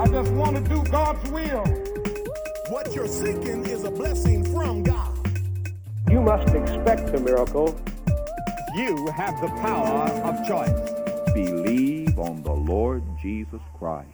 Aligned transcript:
I 0.00 0.06
just 0.06 0.32
want 0.32 0.56
to 0.56 0.62
do 0.62 0.82
God's 0.90 1.30
will. 1.30 1.62
What 2.70 2.94
you're 2.94 3.06
seeking 3.06 3.66
is 3.66 3.84
a 3.84 3.90
blessing 3.90 4.42
from 4.50 4.82
God. 4.82 5.14
You 6.10 6.22
must 6.22 6.54
expect 6.54 7.14
a 7.14 7.20
miracle. 7.20 7.78
You 8.74 9.08
have 9.14 9.38
the 9.42 9.48
power 9.60 10.08
of 10.24 10.48
choice. 10.48 11.34
Believe 11.34 12.18
on 12.18 12.42
the 12.42 12.50
Lord 12.50 13.04
Jesus 13.20 13.60
Christ. 13.78 14.08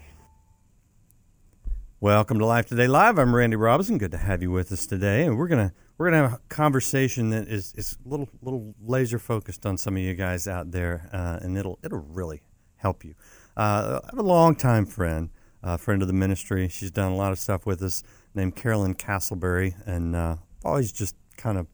Welcome 2.00 2.40
to 2.40 2.46
Life 2.46 2.66
Today 2.66 2.88
Live. 2.88 3.16
I'm 3.16 3.32
Randy 3.32 3.54
Robison. 3.54 3.96
Good 3.96 4.10
to 4.10 4.18
have 4.18 4.42
you 4.42 4.50
with 4.50 4.72
us 4.72 4.86
today, 4.86 5.22
and 5.24 5.38
we're 5.38 5.46
gonna 5.46 5.72
we're 5.98 6.10
gonna 6.10 6.28
have 6.30 6.40
a 6.40 6.42
conversation 6.48 7.30
that 7.30 7.46
is 7.46 7.72
is 7.76 7.96
a 8.04 8.08
little 8.08 8.28
little 8.42 8.74
laser 8.84 9.20
focused 9.20 9.64
on 9.64 9.78
some 9.78 9.94
of 9.94 10.02
you 10.02 10.14
guys 10.14 10.48
out 10.48 10.72
there, 10.72 11.08
uh, 11.12 11.38
and 11.40 11.56
it'll 11.56 11.78
it'll 11.84 12.04
really 12.08 12.42
help 12.74 13.04
you. 13.04 13.14
Uh, 13.56 14.00
I 14.02 14.06
have 14.10 14.18
a 14.18 14.22
longtime 14.22 14.86
friend, 14.86 15.30
uh, 15.66 15.76
friend 15.76 16.00
of 16.00 16.06
the 16.06 16.14
ministry. 16.14 16.68
She's 16.68 16.92
done 16.92 17.10
a 17.10 17.16
lot 17.16 17.32
of 17.32 17.40
stuff 17.40 17.66
with 17.66 17.82
us, 17.82 18.04
named 18.34 18.54
Carolyn 18.54 18.94
Castleberry, 18.94 19.74
and 19.84 20.14
uh, 20.14 20.36
always 20.64 20.92
just 20.92 21.16
kind 21.36 21.58
of 21.58 21.66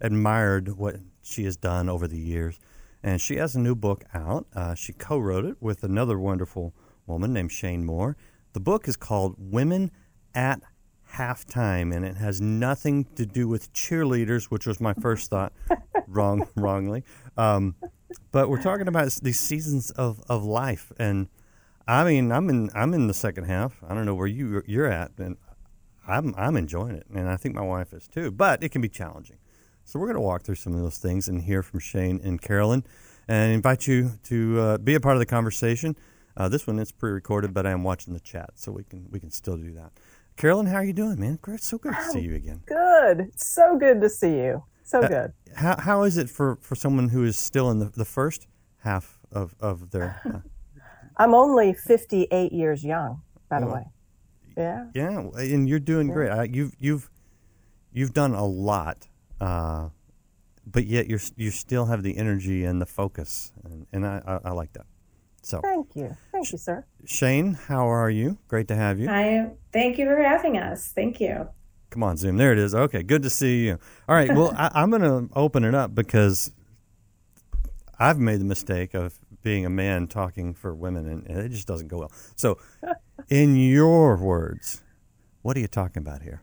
admired 0.00 0.78
what 0.78 0.96
she 1.22 1.44
has 1.44 1.56
done 1.56 1.88
over 1.90 2.08
the 2.08 2.18
years. 2.18 2.58
And 3.02 3.20
she 3.20 3.36
has 3.36 3.54
a 3.54 3.60
new 3.60 3.74
book 3.74 4.04
out. 4.14 4.46
Uh, 4.54 4.74
she 4.74 4.94
co-wrote 4.94 5.44
it 5.44 5.56
with 5.60 5.84
another 5.84 6.18
wonderful 6.18 6.74
woman 7.06 7.34
named 7.34 7.52
Shayne 7.52 7.84
Moore. 7.84 8.16
The 8.54 8.60
book 8.60 8.88
is 8.88 8.96
called 8.96 9.36
Women 9.38 9.90
at 10.34 10.62
Halftime, 11.12 11.94
and 11.94 12.06
it 12.06 12.16
has 12.16 12.40
nothing 12.40 13.04
to 13.16 13.26
do 13.26 13.48
with 13.48 13.70
cheerleaders, 13.74 14.44
which 14.46 14.66
was 14.66 14.80
my 14.80 14.94
first 14.94 15.28
thought, 15.28 15.52
wrong, 16.08 16.48
wrongly. 16.56 17.04
Um, 17.36 17.76
but 18.32 18.48
we're 18.48 18.62
talking 18.62 18.88
about 18.88 19.12
these 19.22 19.38
seasons 19.38 19.90
of, 19.90 20.22
of 20.26 20.42
life, 20.42 20.90
and 20.98 21.28
I 21.88 22.04
mean, 22.04 22.32
I'm 22.32 22.48
in 22.48 22.70
I'm 22.74 22.94
in 22.94 23.06
the 23.06 23.14
second 23.14 23.44
half. 23.44 23.76
I 23.86 23.94
don't 23.94 24.06
know 24.06 24.14
where 24.14 24.26
you 24.26 24.62
you're 24.66 24.90
at, 24.90 25.12
and 25.18 25.36
I'm 26.06 26.34
I'm 26.36 26.56
enjoying 26.56 26.96
it, 26.96 27.06
and 27.14 27.28
I 27.28 27.36
think 27.36 27.54
my 27.54 27.62
wife 27.62 27.92
is 27.92 28.08
too. 28.08 28.30
But 28.30 28.62
it 28.62 28.70
can 28.70 28.80
be 28.82 28.88
challenging, 28.88 29.38
so 29.84 29.98
we're 29.98 30.06
going 30.06 30.16
to 30.16 30.20
walk 30.20 30.42
through 30.42 30.56
some 30.56 30.74
of 30.74 30.80
those 30.80 30.98
things 30.98 31.28
and 31.28 31.42
hear 31.42 31.62
from 31.62 31.80
Shayne 31.80 32.20
and 32.24 32.40
Carolyn, 32.42 32.84
and 33.28 33.52
invite 33.52 33.86
you 33.86 34.18
to 34.24 34.60
uh, 34.60 34.78
be 34.78 34.94
a 34.94 35.00
part 35.00 35.14
of 35.16 35.20
the 35.20 35.26
conversation. 35.26 35.96
Uh, 36.36 36.48
this 36.48 36.66
one 36.66 36.78
is 36.78 36.92
pre-recorded, 36.92 37.54
but 37.54 37.66
I 37.66 37.70
am 37.70 37.82
watching 37.82 38.12
the 38.14 38.20
chat, 38.20 38.50
so 38.56 38.72
we 38.72 38.82
can 38.82 39.06
we 39.10 39.20
can 39.20 39.30
still 39.30 39.56
do 39.56 39.72
that. 39.74 39.92
Carolyn, 40.36 40.66
how 40.66 40.76
are 40.76 40.84
you 40.84 40.92
doing, 40.92 41.18
man? 41.18 41.38
Great, 41.40 41.62
so 41.62 41.78
good 41.78 41.94
to 41.94 42.04
see 42.10 42.20
you 42.20 42.34
again. 42.34 42.62
Good, 42.66 43.30
so 43.36 43.78
good 43.78 44.00
to 44.02 44.10
see 44.10 44.32
you. 44.32 44.64
So 44.82 45.00
Uh, 45.00 45.08
good. 45.08 45.32
How 45.54 45.76
how 45.80 46.02
is 46.02 46.16
it 46.16 46.28
for, 46.28 46.56
for 46.60 46.74
someone 46.74 47.08
who 47.10 47.24
is 47.24 47.36
still 47.36 47.70
in 47.70 47.78
the, 47.78 47.86
the 47.86 48.04
first 48.04 48.48
half 48.78 49.18
of 49.30 49.54
of 49.60 49.92
their? 49.92 50.42
I'm 51.16 51.34
only 51.34 51.72
58 51.72 52.52
years 52.52 52.84
young, 52.84 53.22
by 53.48 53.60
the 53.60 53.66
Oh. 53.66 53.74
way. 53.74 53.86
Yeah. 54.56 54.86
yeah, 54.94 55.18
and 55.36 55.68
you're 55.68 55.78
doing 55.78 56.08
great. 56.08 56.30
I, 56.30 56.44
you've 56.44 56.74
you've 56.80 57.10
you've 57.92 58.14
done 58.14 58.32
a 58.32 58.46
lot, 58.46 59.06
uh, 59.38 59.90
but 60.66 60.86
yet 60.86 61.08
you're 61.08 61.20
you 61.36 61.50
still 61.50 61.84
have 61.86 62.02
the 62.02 62.16
energy 62.16 62.64
and 62.64 62.80
the 62.80 62.86
focus, 62.86 63.52
and, 63.64 63.86
and 63.92 64.06
I, 64.06 64.22
I, 64.26 64.48
I 64.48 64.52
like 64.52 64.72
that. 64.72 64.86
So 65.42 65.60
Thank 65.60 65.94
you. 65.94 66.16
Thank 66.32 66.52
you, 66.52 66.58
sir. 66.58 66.86
Shayne, 67.04 67.52
how 67.68 67.86
are 67.86 68.08
you? 68.10 68.38
Great 68.48 68.66
to 68.68 68.74
have 68.74 68.98
you. 68.98 69.08
I 69.10 69.50
thank 69.72 69.98
you 69.98 70.06
for 70.06 70.16
having 70.22 70.56
us. 70.56 70.90
Thank 70.94 71.20
you. 71.20 71.48
Come 71.90 72.02
on, 72.02 72.16
Zoom. 72.16 72.36
There 72.38 72.52
it 72.52 72.58
is. 72.58 72.74
Okay, 72.74 73.02
good 73.02 73.22
to 73.22 73.30
see 73.30 73.66
you. 73.66 73.78
All 74.08 74.14
right. 74.16 74.34
Well, 74.34 74.54
I, 74.58 74.70
I'm 74.74 74.88
going 74.90 75.02
to 75.02 75.28
open 75.38 75.64
it 75.64 75.74
up 75.74 75.94
because 75.94 76.50
I've 77.98 78.18
made 78.18 78.40
the 78.40 78.44
mistake 78.44 78.94
of 78.94 79.18
being 79.46 79.64
a 79.64 79.70
man 79.70 80.08
talking 80.08 80.52
for 80.52 80.74
women, 80.74 81.06
and, 81.06 81.24
it 81.28 81.50
just 81.50 81.68
doesn't 81.68 81.86
go 81.86 81.98
well. 81.98 82.12
So, 82.34 82.58
in 83.28 83.54
your 83.54 84.16
words, 84.16 84.82
what 85.42 85.56
are 85.56 85.60
you 85.60 85.68
talking 85.68 86.02
about 86.02 86.22
here? 86.22 86.42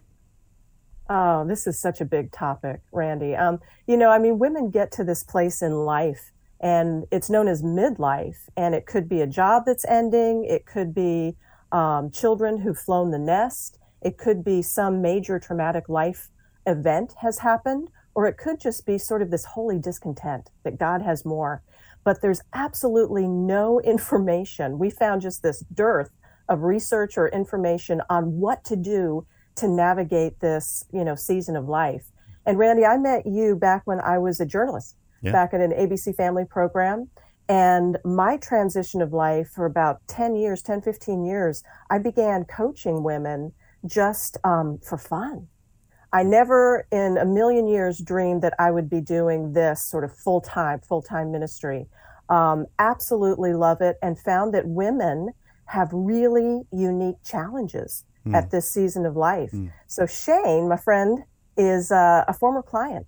Oh, 1.09 1.45
this 1.45 1.67
is 1.67 1.77
such 1.77 1.99
a 1.99 2.05
big 2.05 2.31
topic, 2.31 2.79
Randy. 2.93 3.35
Um, 3.35 3.59
you 3.87 3.97
know, 3.97 4.09
I 4.09 4.19
mean, 4.19 4.39
women 4.39 4.69
get 4.69 4.89
to 4.93 5.03
this 5.03 5.21
place 5.21 5.61
in 5.61 5.83
life, 5.83 6.31
and 6.61 7.03
it's 7.11 7.29
known 7.29 7.49
as 7.49 7.61
midlife, 7.61 8.47
and 8.55 8.73
it 8.73 8.85
could 8.85 9.09
be 9.09 9.19
a 9.19 9.27
job 9.27 9.63
that's 9.65 9.83
ending, 9.83 10.45
it 10.45 10.65
could 10.65 10.95
be 10.95 11.35
um, 11.73 12.09
children 12.09 12.61
who've 12.61 12.79
flown 12.79 13.11
the 13.11 13.19
nest, 13.19 13.79
it 14.01 14.17
could 14.17 14.45
be 14.45 14.61
some 14.61 15.01
major 15.01 15.39
traumatic 15.39 15.89
life 15.89 16.29
event 16.65 17.15
has 17.19 17.39
happened, 17.39 17.89
or 18.15 18.27
it 18.27 18.37
could 18.37 18.61
just 18.61 18.85
be 18.85 18.97
sort 18.97 19.21
of 19.21 19.29
this 19.29 19.43
holy 19.43 19.77
discontent 19.77 20.51
that 20.63 20.79
God 20.79 21.01
has 21.01 21.25
more. 21.25 21.63
But 22.03 22.21
there's 22.21 22.41
absolutely 22.53 23.27
no 23.27 23.79
information. 23.83 24.79
We 24.79 24.89
found 24.89 25.21
just 25.21 25.43
this 25.43 25.63
dearth 25.73 26.09
of 26.49 26.61
research 26.63 27.17
or 27.17 27.29
information 27.29 28.01
on 28.09 28.39
what 28.39 28.63
to 28.65 28.75
do 28.75 29.25
to 29.55 29.67
navigate 29.67 30.39
this, 30.39 30.83
you 30.91 31.03
know, 31.03 31.15
season 31.15 31.55
of 31.55 31.69
life. 31.69 32.05
And 32.45 32.57
Randy, 32.57 32.85
I 32.85 32.97
met 32.97 33.25
you 33.25 33.55
back 33.55 33.83
when 33.85 34.01
I 34.01 34.17
was 34.17 34.39
a 34.39 34.45
journalist, 34.45 34.97
Yeah. 35.21 35.31
back 35.31 35.53
at 35.53 35.61
an 35.61 35.71
ABC 35.71 36.11
Family 36.13 36.43
program. 36.45 37.09
And 37.47 37.97
my 38.03 38.37
transition 38.37 39.01
of 39.01 39.13
life 39.13 39.49
for 39.49 39.65
about 39.65 40.01
10 40.07 40.35
years, 40.35 40.61
10, 40.61 40.81
15 40.81 41.23
years, 41.23 41.63
I 41.89 41.97
began 41.99 42.45
coaching 42.45 43.03
women 43.03 43.53
just 43.85 44.37
um, 44.43 44.79
for 44.79 44.97
fun. 44.97 45.47
I 46.13 46.23
never 46.23 46.87
in 46.91 47.17
a 47.17 47.25
million 47.25 47.67
years 47.67 47.99
dreamed 47.99 48.41
that 48.43 48.53
I 48.59 48.71
would 48.71 48.89
be 48.89 49.01
doing 49.01 49.53
this 49.53 49.81
sort 49.81 50.03
of 50.03 50.15
full 50.15 50.39
time, 50.41 50.79
full 50.79 51.01
time 51.01 51.31
ministry. 51.31 51.87
Um, 52.29 52.67
absolutely 52.79 53.53
love 53.53 53.81
it 53.81 53.97
and 54.01 54.17
found 54.17 54.53
that 54.53 54.65
women 54.65 55.31
have 55.65 55.89
really 55.91 56.61
unique 56.71 57.17
challenges 57.25 58.05
Hmm. 58.23 58.35
at 58.35 58.51
this 58.51 58.69
season 58.69 59.05
of 59.05 59.15
life. 59.17 59.51
Hmm. 59.51 59.67
So 59.87 60.05
Shayne, 60.05 60.69
my 60.69 60.77
friend, 60.77 61.25
is 61.57 61.91
uh, 61.91 62.23
a 62.27 62.33
former 62.33 62.61
client, 62.61 63.05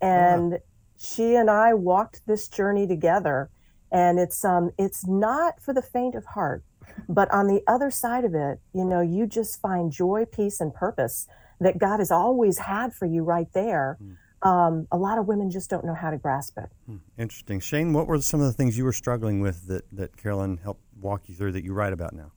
and 0.00 0.58
she 0.96 1.34
and 1.34 1.50
I 1.50 1.74
walked 1.74 2.22
this 2.26 2.48
journey 2.48 2.86
together. 2.86 3.50
And 3.92 4.18
it's 4.18 4.44
um 4.44 4.70
it's 4.78 5.06
not 5.06 5.60
for 5.60 5.72
the 5.74 5.82
faint 5.82 6.14
of 6.14 6.24
heart, 6.24 6.64
but 7.08 7.30
on 7.30 7.46
the 7.46 7.62
other 7.66 7.90
side 7.90 8.24
of 8.24 8.34
it, 8.34 8.58
you 8.72 8.84
know, 8.84 9.00
you 9.00 9.26
just 9.26 9.60
find 9.60 9.92
joy, 9.92 10.24
peace, 10.24 10.60
and 10.60 10.74
purpose 10.74 11.28
that 11.60 11.78
God 11.78 11.98
has 11.98 12.10
always 12.10 12.58
had 12.58 12.94
for 12.94 13.06
you 13.06 13.22
right 13.22 13.50
there. 13.52 13.98
Um, 14.42 14.86
a 14.92 14.96
lot 14.98 15.18
of 15.18 15.26
women 15.26 15.50
just 15.50 15.70
don't 15.70 15.84
know 15.84 15.94
how 15.94 16.10
to 16.10 16.18
grasp 16.18 16.58
it. 16.58 16.68
Hmm, 16.86 16.96
Interesting. 17.18 17.58
Shayne, 17.58 17.92
what 17.92 18.06
were 18.06 18.20
some 18.20 18.40
of 18.40 18.46
the 18.46 18.52
things 18.52 18.76
you 18.76 18.84
were 18.84 18.92
struggling 18.92 19.40
with 19.40 19.66
that, 19.66 19.84
that 19.92 20.16
Carolyn 20.16 20.58
helped 20.58 20.82
walk 21.00 21.22
you 21.26 21.34
through 21.34 21.52
that 21.52 21.64
you 21.64 21.72
write 21.72 21.92
about 21.92 22.12
now? 22.12 22.32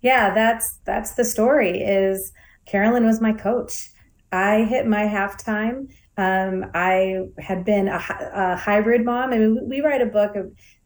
Yeah, 0.00 0.32
that's 0.32 0.78
that's 0.84 1.12
the 1.12 1.24
story. 1.24 1.82
Is 1.82 2.32
Carolyn 2.66 3.04
was 3.04 3.20
my 3.20 3.32
coach. 3.32 3.90
I 4.30 4.64
hit 4.64 4.86
my 4.86 5.04
halftime. 5.06 5.92
Um, 6.18 6.64
I 6.74 7.20
had 7.38 7.64
been 7.64 7.86
a, 7.86 8.00
a 8.34 8.56
hybrid 8.56 9.04
mom. 9.04 9.32
I 9.32 9.38
mean, 9.38 9.68
we- 9.68 9.80
write 9.80 10.02
a 10.02 10.06
book 10.06 10.34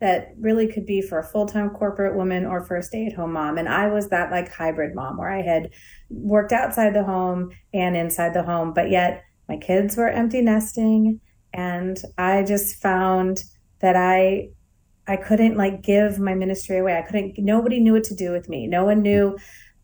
that 0.01 0.35
really 0.39 0.67
could 0.71 0.85
be 0.85 1.01
for 1.01 1.19
a 1.19 1.25
full 1.25 1.47
time 1.47 1.71
corporate 1.71 2.15
woman 2.15 2.45
or 2.45 2.63
for 2.63 2.77
a 2.77 2.83
stay 2.83 3.07
at 3.07 3.15
home 3.15 3.33
mom. 3.33 3.57
And 3.57 3.69
I 3.69 3.89
was 3.89 4.11
that 4.11 4.31
like 4.31 4.53
hybrid 4.53 4.95
mom 4.95 5.17
where 5.17 5.31
I 5.31 5.41
had 5.41 5.71
worked 6.11 6.53
outside 6.53 6.95
the 6.95 7.03
home 7.03 7.51
and 7.73 7.97
inside 7.97 8.35
the 8.35 8.43
home, 8.43 8.75
but 8.75 8.91
yet 8.91 9.25
my 9.49 9.57
kids 9.57 9.97
were 9.97 10.09
empty 10.09 10.43
nesting. 10.43 11.21
And 11.55 12.01
I 12.19 12.43
just 12.43 12.81
found 12.83 13.43
that 13.81 13.97
I 13.97 14.51
I 15.07 15.17
couldn't 15.17 15.57
like 15.57 15.83
give 15.83 16.19
my 16.19 16.35
ministry 16.35 16.79
away. 16.79 16.97
I 16.97 17.03
couldn't, 17.03 17.35
nobody 17.39 17.81
knew 17.81 17.93
what 17.93 18.05
to 18.05 18.15
do 18.15 18.31
with 18.31 18.49
me. 18.49 18.67
No 18.67 18.85
one 18.85 19.03
knew 19.03 19.37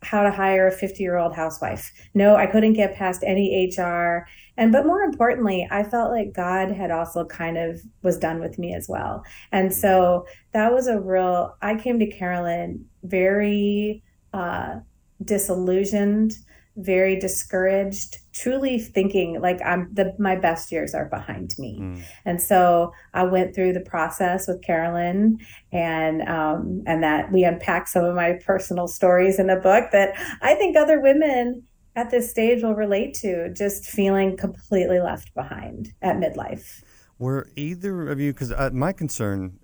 how 0.02 0.22
to 0.22 0.30
hire 0.30 0.68
a 0.68 0.72
50 0.72 1.02
year 1.02 1.16
old 1.16 1.34
housewife. 1.34 1.92
No, 2.14 2.36
I 2.36 2.46
couldn't 2.46 2.74
get 2.74 2.94
past 2.94 3.22
any 3.26 3.72
HR. 3.76 4.26
And, 4.56 4.72
but 4.72 4.86
more 4.86 5.02
importantly, 5.02 5.66
I 5.70 5.82
felt 5.82 6.10
like 6.10 6.32
God 6.32 6.70
had 6.70 6.90
also 6.90 7.24
kind 7.24 7.58
of 7.58 7.80
was 8.02 8.18
done 8.18 8.40
with 8.40 8.58
me 8.58 8.74
as 8.74 8.88
well. 8.88 9.24
And 9.52 9.72
so 9.72 10.26
that 10.52 10.72
was 10.72 10.86
a 10.86 11.00
real, 11.00 11.56
I 11.62 11.74
came 11.76 11.98
to 11.98 12.06
Carolyn 12.06 12.84
very 13.02 14.02
uh, 14.32 14.76
disillusioned, 15.24 16.38
very 16.78 17.18
discouraged, 17.18 18.18
truly 18.32 18.78
thinking 18.78 19.40
like 19.40 19.60
I'm 19.64 19.92
the, 19.92 20.14
my 20.18 20.36
best 20.36 20.70
years 20.70 20.94
are 20.94 21.06
behind 21.06 21.54
me. 21.58 21.78
Mm. 21.80 22.02
And 22.24 22.40
so 22.40 22.92
I 23.12 23.24
went 23.24 23.54
through 23.54 23.72
the 23.72 23.80
process 23.80 24.46
with 24.46 24.62
Carolyn, 24.62 25.38
and 25.72 26.22
um, 26.22 26.82
and 26.86 27.02
that 27.02 27.32
we 27.32 27.44
unpacked 27.44 27.88
some 27.88 28.04
of 28.04 28.14
my 28.14 28.38
personal 28.44 28.86
stories 28.86 29.38
in 29.38 29.48
the 29.48 29.56
book 29.56 29.90
that 29.92 30.14
I 30.40 30.54
think 30.54 30.76
other 30.76 31.00
women 31.00 31.64
at 31.96 32.10
this 32.10 32.30
stage 32.30 32.62
will 32.62 32.76
relate 32.76 33.12
to, 33.12 33.52
just 33.52 33.86
feeling 33.86 34.36
completely 34.36 35.00
left 35.00 35.34
behind 35.34 35.92
at 36.00 36.16
midlife. 36.16 36.82
Were 37.18 37.48
either 37.56 38.08
of 38.08 38.20
you, 38.20 38.32
because 38.32 38.52
uh, 38.52 38.70
my 38.72 38.92
concern, 38.92 39.58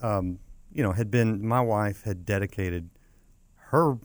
um, 0.00 0.38
you 0.72 0.82
know, 0.82 0.92
had 0.92 1.10
been 1.10 1.46
my 1.46 1.60
wife 1.60 2.04
had 2.04 2.24
dedicated 2.24 2.88
her 3.56 3.98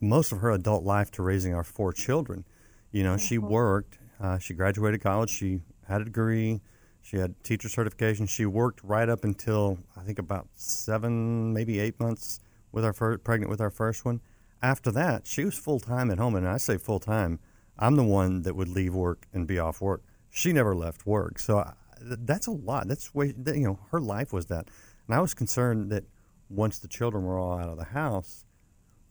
most 0.00 0.32
of 0.32 0.38
her 0.38 0.50
adult 0.50 0.84
life 0.84 1.10
to 1.12 1.22
raising 1.22 1.54
our 1.54 1.64
four 1.64 1.92
children. 1.92 2.44
You 2.90 3.02
know, 3.02 3.16
she 3.16 3.38
worked, 3.38 3.98
uh, 4.20 4.38
she 4.38 4.54
graduated 4.54 5.02
college, 5.02 5.30
she 5.30 5.60
had 5.88 6.00
a 6.00 6.04
degree, 6.04 6.60
she 7.04 7.18
had 7.18 7.34
teacher 7.44 7.68
certification. 7.68 8.26
She 8.26 8.46
worked 8.46 8.82
right 8.82 9.10
up 9.10 9.24
until 9.24 9.78
I 9.94 10.00
think 10.00 10.18
about 10.18 10.48
seven, 10.54 11.52
maybe 11.52 11.78
eight 11.78 12.00
months 12.00 12.40
with 12.72 12.82
our 12.82 12.94
fir- 12.94 13.18
pregnant 13.18 13.50
with 13.50 13.60
our 13.60 13.70
first 13.70 14.06
one. 14.06 14.22
After 14.62 14.90
that, 14.92 15.26
she 15.26 15.44
was 15.44 15.54
full 15.54 15.80
time 15.80 16.10
at 16.10 16.16
home, 16.16 16.34
and 16.34 16.48
I 16.48 16.56
say 16.56 16.78
full 16.78 16.98
time. 16.98 17.40
I'm 17.78 17.96
the 17.96 18.04
one 18.04 18.40
that 18.42 18.56
would 18.56 18.68
leave 18.68 18.94
work 18.94 19.26
and 19.34 19.46
be 19.46 19.58
off 19.58 19.82
work. 19.82 20.02
She 20.30 20.54
never 20.54 20.74
left 20.74 21.04
work, 21.04 21.38
so 21.38 21.58
I, 21.58 21.74
that's 22.00 22.46
a 22.46 22.52
lot. 22.52 22.88
That's 22.88 23.14
way 23.14 23.34
you 23.36 23.64
know 23.64 23.80
her 23.90 24.00
life 24.00 24.32
was 24.32 24.46
that, 24.46 24.70
and 25.06 25.14
I 25.14 25.20
was 25.20 25.34
concerned 25.34 25.92
that 25.92 26.04
once 26.48 26.78
the 26.78 26.88
children 26.88 27.24
were 27.24 27.38
all 27.38 27.58
out 27.58 27.68
of 27.68 27.76
the 27.76 27.84
house, 27.84 28.46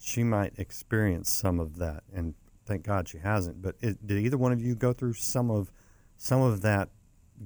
she 0.03 0.21
might 0.23 0.53
experience 0.57 1.31
some 1.31 1.61
of 1.61 1.77
that. 1.77 2.03
And 2.13 2.35
thank 2.65 2.83
God 2.83 3.07
she 3.07 3.19
hasn't. 3.19 3.61
But 3.61 3.75
it, 3.79 4.05
did 4.05 4.17
either 4.17 4.37
one 4.37 4.51
of 4.51 4.61
you 4.61 4.75
go 4.75 4.91
through 4.91 5.13
some 5.13 5.49
of 5.49 5.71
some 6.17 6.41
of 6.41 6.61
that 6.61 6.89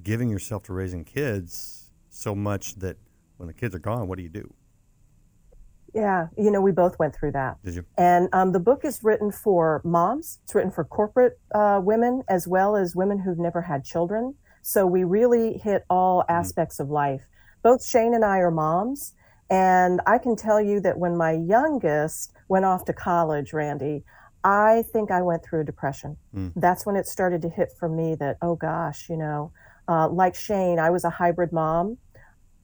giving 0.02 0.28
yourself 0.28 0.64
to 0.64 0.72
raising 0.72 1.04
kids 1.04 1.90
so 2.10 2.34
much 2.34 2.74
that 2.76 2.96
when 3.36 3.46
the 3.46 3.52
kids 3.52 3.74
are 3.74 3.80
gone, 3.80 4.08
what 4.08 4.16
do 4.16 4.24
you 4.24 4.28
do? 4.28 4.52
Yeah, 5.94 6.26
you 6.36 6.50
know, 6.50 6.60
we 6.60 6.72
both 6.72 6.98
went 6.98 7.14
through 7.14 7.32
that. 7.32 7.62
Did 7.64 7.76
you? 7.76 7.84
And 7.96 8.28
um, 8.32 8.52
the 8.52 8.60
book 8.60 8.84
is 8.84 9.00
written 9.02 9.30
for 9.30 9.80
moms. 9.84 10.40
It's 10.42 10.54
written 10.54 10.70
for 10.70 10.84
corporate 10.84 11.38
uh, 11.54 11.80
women 11.82 12.24
as 12.28 12.46
well 12.48 12.76
as 12.76 12.94
women 12.94 13.20
who've 13.20 13.38
never 13.38 13.62
had 13.62 13.84
children. 13.84 14.34
So 14.62 14.84
we 14.84 15.04
really 15.04 15.58
hit 15.58 15.84
all 15.88 16.22
mm-hmm. 16.22 16.32
aspects 16.32 16.80
of 16.80 16.90
life. 16.90 17.22
Both 17.62 17.86
Shayne 17.86 18.14
and 18.14 18.24
I 18.24 18.38
are 18.38 18.50
moms. 18.50 19.14
And 19.50 20.00
I 20.06 20.18
can 20.18 20.36
tell 20.36 20.60
you 20.60 20.80
that 20.80 20.98
when 20.98 21.16
my 21.16 21.32
youngest 21.32 22.32
went 22.48 22.64
off 22.64 22.84
to 22.86 22.92
college, 22.92 23.52
Randy, 23.52 24.04
I 24.44 24.84
think 24.92 25.10
I 25.10 25.22
went 25.22 25.44
through 25.44 25.62
a 25.62 25.64
depression. 25.64 26.16
Mm. 26.34 26.52
That's 26.54 26.84
when 26.86 26.96
it 26.96 27.06
started 27.06 27.42
to 27.42 27.48
hit 27.48 27.70
for 27.78 27.88
me 27.88 28.14
that, 28.16 28.36
oh 28.42 28.56
gosh, 28.56 29.08
you 29.08 29.16
know, 29.16 29.52
uh, 29.88 30.08
like 30.08 30.34
Shayne, 30.34 30.78
I 30.78 30.90
was 30.90 31.04
a 31.04 31.10
hybrid 31.10 31.52
mom. 31.52 31.98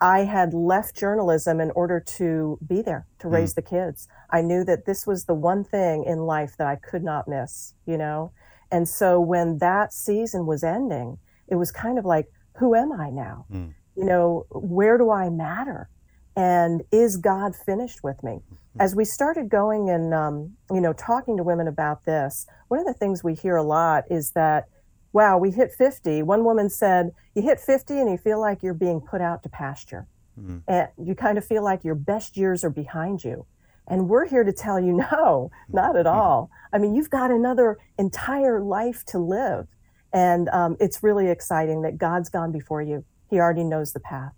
I 0.00 0.20
had 0.20 0.52
left 0.52 0.96
journalism 0.96 1.60
in 1.60 1.70
order 1.70 2.00
to 2.18 2.58
be 2.66 2.82
there 2.82 3.06
to 3.20 3.28
raise 3.28 3.52
mm. 3.52 3.56
the 3.56 3.62
kids. 3.62 4.06
I 4.30 4.42
knew 4.42 4.62
that 4.64 4.84
this 4.84 5.06
was 5.06 5.24
the 5.24 5.34
one 5.34 5.64
thing 5.64 6.04
in 6.04 6.20
life 6.20 6.56
that 6.58 6.66
I 6.66 6.76
could 6.76 7.02
not 7.02 7.26
miss, 7.26 7.74
you 7.86 7.96
know? 7.96 8.32
And 8.70 8.88
so 8.88 9.18
when 9.20 9.58
that 9.58 9.92
season 9.92 10.46
was 10.46 10.62
ending, 10.62 11.18
it 11.48 11.54
was 11.54 11.70
kind 11.70 11.98
of 11.98 12.04
like, 12.04 12.26
who 12.58 12.74
am 12.74 12.92
I 12.92 13.10
now? 13.10 13.46
Mm. 13.50 13.74
You 13.96 14.04
know, 14.04 14.46
where 14.50 14.98
do 14.98 15.10
I 15.10 15.30
matter? 15.30 15.88
And 16.36 16.82
is 16.90 17.16
God 17.16 17.54
finished 17.54 18.02
with 18.02 18.22
me? 18.22 18.40
As 18.80 18.96
we 18.96 19.04
started 19.04 19.48
going 19.48 19.88
and 19.88 20.12
um, 20.12 20.56
you 20.70 20.80
know 20.80 20.92
talking 20.92 21.36
to 21.36 21.44
women 21.44 21.68
about 21.68 22.04
this, 22.04 22.46
one 22.68 22.80
of 22.80 22.86
the 22.86 22.94
things 22.94 23.22
we 23.22 23.34
hear 23.34 23.56
a 23.56 23.62
lot 23.62 24.04
is 24.10 24.32
that, 24.32 24.64
wow, 25.12 25.38
we 25.38 25.52
hit 25.52 25.70
50. 25.72 26.24
One 26.24 26.44
woman 26.44 26.68
said, 26.68 27.12
you 27.36 27.42
hit 27.42 27.60
50 27.60 28.00
and 28.00 28.10
you 28.10 28.16
feel 28.16 28.40
like 28.40 28.62
you're 28.62 28.74
being 28.74 29.00
put 29.00 29.20
out 29.20 29.44
to 29.44 29.48
pasture, 29.48 30.08
mm-hmm. 30.38 30.58
and 30.66 30.88
you 30.98 31.14
kind 31.14 31.38
of 31.38 31.44
feel 31.44 31.62
like 31.62 31.84
your 31.84 31.94
best 31.94 32.36
years 32.36 32.64
are 32.64 32.70
behind 32.70 33.22
you. 33.22 33.46
And 33.86 34.08
we're 34.08 34.26
here 34.26 34.42
to 34.42 34.52
tell 34.52 34.80
you, 34.80 34.92
no, 35.12 35.52
not 35.68 35.96
at 35.96 36.06
all. 36.06 36.50
I 36.72 36.78
mean, 36.78 36.96
you've 36.96 37.10
got 37.10 37.30
another 37.30 37.78
entire 37.96 38.60
life 38.60 39.04
to 39.06 39.18
live. 39.18 39.68
And 40.12 40.48
um, 40.48 40.76
it's 40.80 41.02
really 41.02 41.28
exciting 41.28 41.82
that 41.82 41.96
God's 41.98 42.28
gone 42.28 42.50
before 42.50 42.82
you. 42.82 43.04
He 43.30 43.38
already 43.38 43.64
knows 43.64 43.92
the 43.92 44.00
path 44.00 44.32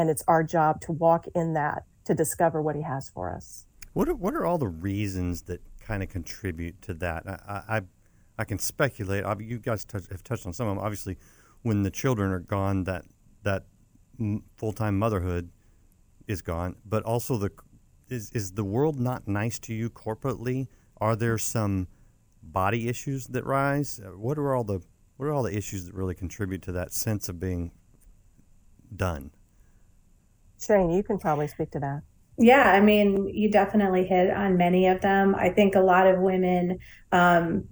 and 0.00 0.08
it's 0.08 0.24
our 0.26 0.42
job 0.42 0.80
to 0.80 0.92
walk 0.92 1.26
in 1.34 1.52
that 1.52 1.84
to 2.06 2.14
discover 2.14 2.62
what 2.62 2.74
he 2.74 2.80
has 2.80 3.10
for 3.10 3.30
us. 3.30 3.66
What 3.92 4.08
are, 4.08 4.14
what 4.14 4.34
are 4.34 4.46
all 4.46 4.56
the 4.56 4.66
reasons 4.66 5.42
that 5.42 5.60
kind 5.78 6.02
of 6.02 6.08
contribute 6.08 6.80
to 6.82 6.94
that? 6.94 7.26
I, 7.26 7.76
I, 7.76 7.80
I 8.38 8.44
can 8.44 8.58
speculate. 8.58 9.24
You 9.40 9.58
guys 9.58 9.84
touch, 9.84 10.04
have 10.10 10.24
touched 10.24 10.46
on 10.46 10.54
some 10.54 10.68
of 10.68 10.76
them. 10.76 10.82
Obviously, 10.82 11.18
when 11.62 11.82
the 11.82 11.90
children 11.90 12.30
are 12.30 12.40
gone, 12.40 12.84
that 12.84 13.04
that 13.42 13.64
full 14.56 14.72
time 14.72 14.98
motherhood 14.98 15.50
is 16.26 16.40
gone. 16.40 16.76
But 16.86 17.02
also, 17.02 17.36
the 17.36 17.50
is 18.08 18.30
is 18.30 18.52
the 18.52 18.64
world 18.64 18.98
not 18.98 19.28
nice 19.28 19.58
to 19.60 19.74
you 19.74 19.90
corporately? 19.90 20.68
Are 20.98 21.14
there 21.14 21.36
some 21.36 21.88
body 22.42 22.88
issues 22.88 23.26
that 23.28 23.44
rise? 23.44 24.00
Uh, 24.02 24.16
what 24.16 24.38
are 24.38 24.54
all 24.54 24.64
the 24.64 24.80
what 25.18 25.26
are 25.26 25.32
all 25.32 25.42
the 25.42 25.54
issues 25.54 25.84
that 25.84 25.94
really 25.94 26.14
contribute 26.14 26.62
to 26.62 26.72
that 26.72 26.94
sense 26.94 27.28
of 27.28 27.38
being 27.38 27.72
done? 28.96 29.32
Shayne, 30.60 30.90
you 30.90 31.02
can 31.02 31.18
probably 31.18 31.48
speak 31.48 31.70
to 31.72 31.80
that. 31.80 32.02
Yeah, 32.38 32.72
I 32.72 32.80
mean, 32.80 33.28
you 33.28 33.50
definitely 33.50 34.06
hit 34.06 34.30
on 34.30 34.56
many 34.56 34.86
of 34.86 35.00
them. 35.02 35.34
I 35.34 35.50
think 35.50 35.74
a 35.74 35.80
lot 35.80 36.06
of 36.06 36.20
women 36.20 36.78
um, 37.12 37.64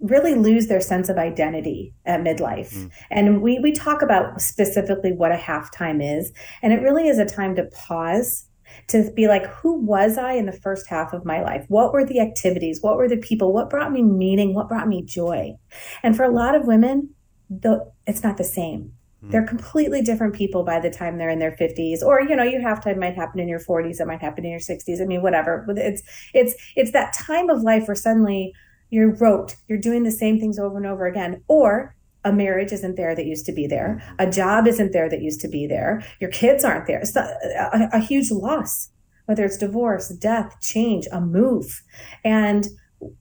really 0.00 0.34
lose 0.34 0.68
their 0.68 0.80
sense 0.80 1.08
of 1.08 1.16
identity 1.16 1.94
at 2.06 2.20
midlife. 2.20 2.72
Mm. 2.74 2.90
And 3.10 3.42
we 3.42 3.58
we 3.58 3.72
talk 3.72 4.02
about 4.02 4.40
specifically 4.40 5.12
what 5.12 5.32
a 5.32 5.36
halftime 5.36 6.00
is, 6.00 6.32
and 6.62 6.72
it 6.72 6.80
really 6.80 7.08
is 7.08 7.18
a 7.18 7.24
time 7.24 7.56
to 7.56 7.64
pause 7.64 8.46
to 8.88 9.10
be 9.12 9.28
like 9.28 9.46
who 9.46 9.78
was 9.80 10.18
I 10.18 10.32
in 10.34 10.46
the 10.46 10.52
first 10.52 10.88
half 10.88 11.12
of 11.12 11.24
my 11.24 11.42
life? 11.42 11.64
What 11.68 11.92
were 11.92 12.04
the 12.04 12.20
activities? 12.20 12.80
What 12.82 12.96
were 12.96 13.08
the 13.08 13.16
people? 13.16 13.52
What 13.52 13.70
brought 13.70 13.92
me 13.92 14.02
meaning? 14.02 14.54
What 14.54 14.68
brought 14.68 14.88
me 14.88 15.02
joy? 15.02 15.56
And 16.02 16.16
for 16.16 16.24
a 16.24 16.32
lot 16.32 16.54
of 16.54 16.66
women, 16.66 17.10
the 17.48 17.90
it's 18.06 18.22
not 18.22 18.36
the 18.36 18.44
same. 18.44 18.92
They're 19.30 19.42
hmm. 19.42 19.48
completely 19.48 20.02
different 20.02 20.34
people 20.34 20.64
by 20.64 20.80
the 20.80 20.90
time 20.90 21.18
they're 21.18 21.30
in 21.30 21.38
their 21.38 21.56
50s 21.56 22.02
or 22.02 22.20
you 22.22 22.36
know 22.36 22.42
your 22.42 22.60
halftime 22.60 22.98
might 22.98 23.14
happen 23.14 23.40
in 23.40 23.48
your 23.48 23.60
40s 23.60 24.00
it 24.00 24.06
might 24.06 24.20
happen 24.20 24.44
in 24.44 24.50
your 24.50 24.60
60s 24.60 25.00
i 25.00 25.04
mean 25.04 25.22
whatever. 25.22 25.64
It's 25.68 26.02
it's 26.32 26.54
it's 26.76 26.92
that 26.92 27.12
time 27.12 27.50
of 27.50 27.62
life 27.62 27.86
where 27.86 27.94
suddenly 27.94 28.52
you're 28.90 29.14
rote 29.14 29.56
you're 29.68 29.78
doing 29.78 30.02
the 30.02 30.10
same 30.10 30.38
things 30.38 30.58
over 30.58 30.76
and 30.76 30.86
over 30.86 31.06
again 31.06 31.42
or 31.48 31.94
a 32.26 32.32
marriage 32.32 32.72
isn't 32.72 32.96
there 32.96 33.14
that 33.14 33.26
used 33.26 33.44
to 33.46 33.52
be 33.52 33.66
there 33.66 34.02
a 34.18 34.30
job 34.30 34.66
isn't 34.66 34.92
there 34.92 35.08
that 35.10 35.20
used 35.20 35.40
to 35.40 35.48
be 35.48 35.66
there 35.66 36.02
your 36.20 36.30
kids 36.30 36.64
aren't 36.64 36.86
there. 36.86 37.00
It's 37.00 37.16
a, 37.16 37.36
a, 37.72 37.88
a 37.94 37.98
huge 37.98 38.30
loss 38.30 38.90
whether 39.26 39.44
it's 39.44 39.58
divorce 39.58 40.08
death 40.08 40.56
change 40.60 41.06
a 41.12 41.20
move. 41.20 41.82
And 42.24 42.68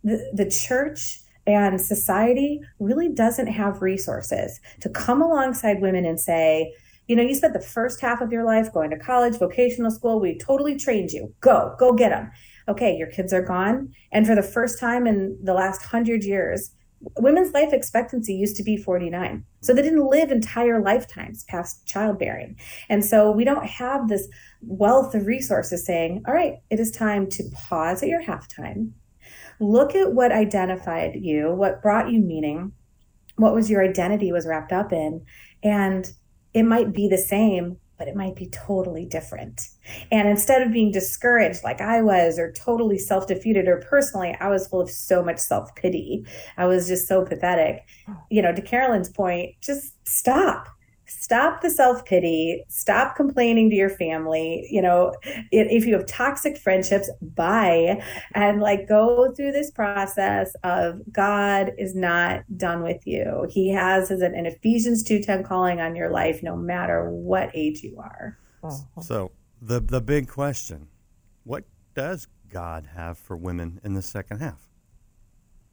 the, 0.03 0.31
the 0.33 0.49
church 0.49 1.19
and 1.45 1.79
society 1.79 2.61
really 2.79 3.09
doesn't 3.09 3.47
have 3.47 3.81
resources 3.81 4.59
to 4.81 4.89
come 4.89 5.21
alongside 5.21 5.81
women 5.81 6.05
and 6.05 6.19
say, 6.19 6.73
you 7.07 7.15
know, 7.15 7.23
you 7.23 7.35
spent 7.35 7.53
the 7.53 7.59
first 7.59 7.99
half 7.99 8.21
of 8.21 8.31
your 8.31 8.45
life 8.45 8.71
going 8.71 8.89
to 8.91 8.97
college, 8.97 9.37
vocational 9.37 9.91
school. 9.91 10.19
We 10.19 10.37
totally 10.37 10.77
trained 10.77 11.11
you. 11.11 11.33
Go, 11.41 11.75
go 11.77 11.93
get 11.93 12.09
them. 12.09 12.31
Okay, 12.69 12.95
your 12.95 13.07
kids 13.07 13.33
are 13.33 13.41
gone. 13.41 13.93
And 14.13 14.25
for 14.25 14.35
the 14.35 14.41
first 14.41 14.79
time 14.79 15.05
in 15.05 15.37
the 15.43 15.53
last 15.53 15.81
hundred 15.81 16.23
years, 16.23 16.71
women's 17.17 17.53
life 17.53 17.73
expectancy 17.73 18.33
used 18.33 18.55
to 18.55 18.63
be 18.63 18.77
49. 18.77 19.43
So 19.59 19.73
they 19.73 19.81
didn't 19.81 20.07
live 20.07 20.31
entire 20.31 20.81
lifetimes 20.81 21.43
past 21.43 21.85
childbearing. 21.85 22.57
And 22.87 23.03
so 23.03 23.31
we 23.31 23.43
don't 23.43 23.65
have 23.65 24.07
this 24.07 24.29
wealth 24.61 25.13
of 25.13 25.27
resources 25.27 25.85
saying, 25.85 26.23
all 26.25 26.33
right, 26.33 26.55
it 26.69 26.79
is 26.79 26.91
time 26.91 27.29
to 27.31 27.43
pause 27.53 28.01
at 28.01 28.07
your 28.07 28.23
halftime 28.23 28.93
look 29.59 29.95
at 29.95 30.13
what 30.13 30.31
identified 30.31 31.15
you, 31.15 31.51
what 31.51 31.81
brought 31.81 32.11
you 32.11 32.19
meaning, 32.19 32.71
what 33.35 33.53
was 33.53 33.69
your 33.69 33.83
identity 33.83 34.31
was 34.31 34.47
wrapped 34.47 34.71
up 34.71 34.93
in. 34.93 35.25
And 35.63 36.11
it 36.53 36.63
might 36.63 36.93
be 36.93 37.07
the 37.07 37.17
same, 37.17 37.77
but 37.97 38.07
it 38.07 38.15
might 38.15 38.35
be 38.35 38.47
totally 38.47 39.05
different. 39.05 39.61
And 40.11 40.27
instead 40.27 40.61
of 40.61 40.71
being 40.71 40.91
discouraged 40.91 41.63
like 41.63 41.81
I 41.81 42.01
was, 42.01 42.37
or 42.37 42.51
totally 42.51 42.97
self 42.97 43.27
defeated, 43.27 43.67
or 43.67 43.83
personally, 43.89 44.35
I 44.39 44.49
was 44.49 44.67
full 44.67 44.81
of 44.81 44.89
so 44.89 45.23
much 45.23 45.39
self 45.39 45.73
pity. 45.75 46.25
I 46.57 46.65
was 46.65 46.87
just 46.87 47.07
so 47.07 47.23
pathetic. 47.23 47.81
Oh. 48.07 48.17
You 48.29 48.41
know, 48.41 48.53
to 48.53 48.61
Carolyn's 48.61 49.09
point, 49.09 49.55
just 49.61 49.95
stop 50.07 50.67
stop 51.05 51.61
the 51.61 51.69
self 51.69 52.05
pity, 52.05 52.63
stop 52.67 53.15
complaining 53.15 53.69
to 53.69 53.75
your 53.75 53.89
family. 53.89 54.67
You 54.69 54.81
know, 54.81 55.13
if 55.51 55.85
you 55.85 55.93
have 55.93 56.05
toxic 56.05 56.57
friendships, 56.57 57.09
bye, 57.21 58.01
and 58.33 58.61
like 58.61 58.87
go 58.87 59.31
through 59.31 59.51
this 59.51 59.71
process 59.71 60.55
of 60.63 61.01
God 61.11 61.71
is 61.77 61.95
not 61.95 62.43
done 62.57 62.83
with 62.83 63.05
you. 63.05 63.47
He 63.49 63.69
has 63.69 64.09
his 64.09 64.21
an 64.21 64.45
Ephesians 64.45 65.03
two 65.03 65.21
ten 65.21 65.43
calling 65.43 65.79
on 65.79 65.95
your 65.95 66.09
life, 66.09 66.41
no 66.43 66.55
matter 66.55 67.09
what 67.09 67.51
age 67.53 67.83
you 67.83 67.97
are. 67.99 68.37
Oh, 68.63 69.01
so 69.01 69.31
the 69.61 69.79
the 69.79 70.01
big 70.01 70.27
question: 70.27 70.87
What 71.43 71.65
does 71.93 72.27
God 72.49 72.89
have 72.95 73.17
for 73.17 73.35
women 73.35 73.79
in 73.83 73.93
the 73.93 74.01
second 74.01 74.39
half? 74.39 74.72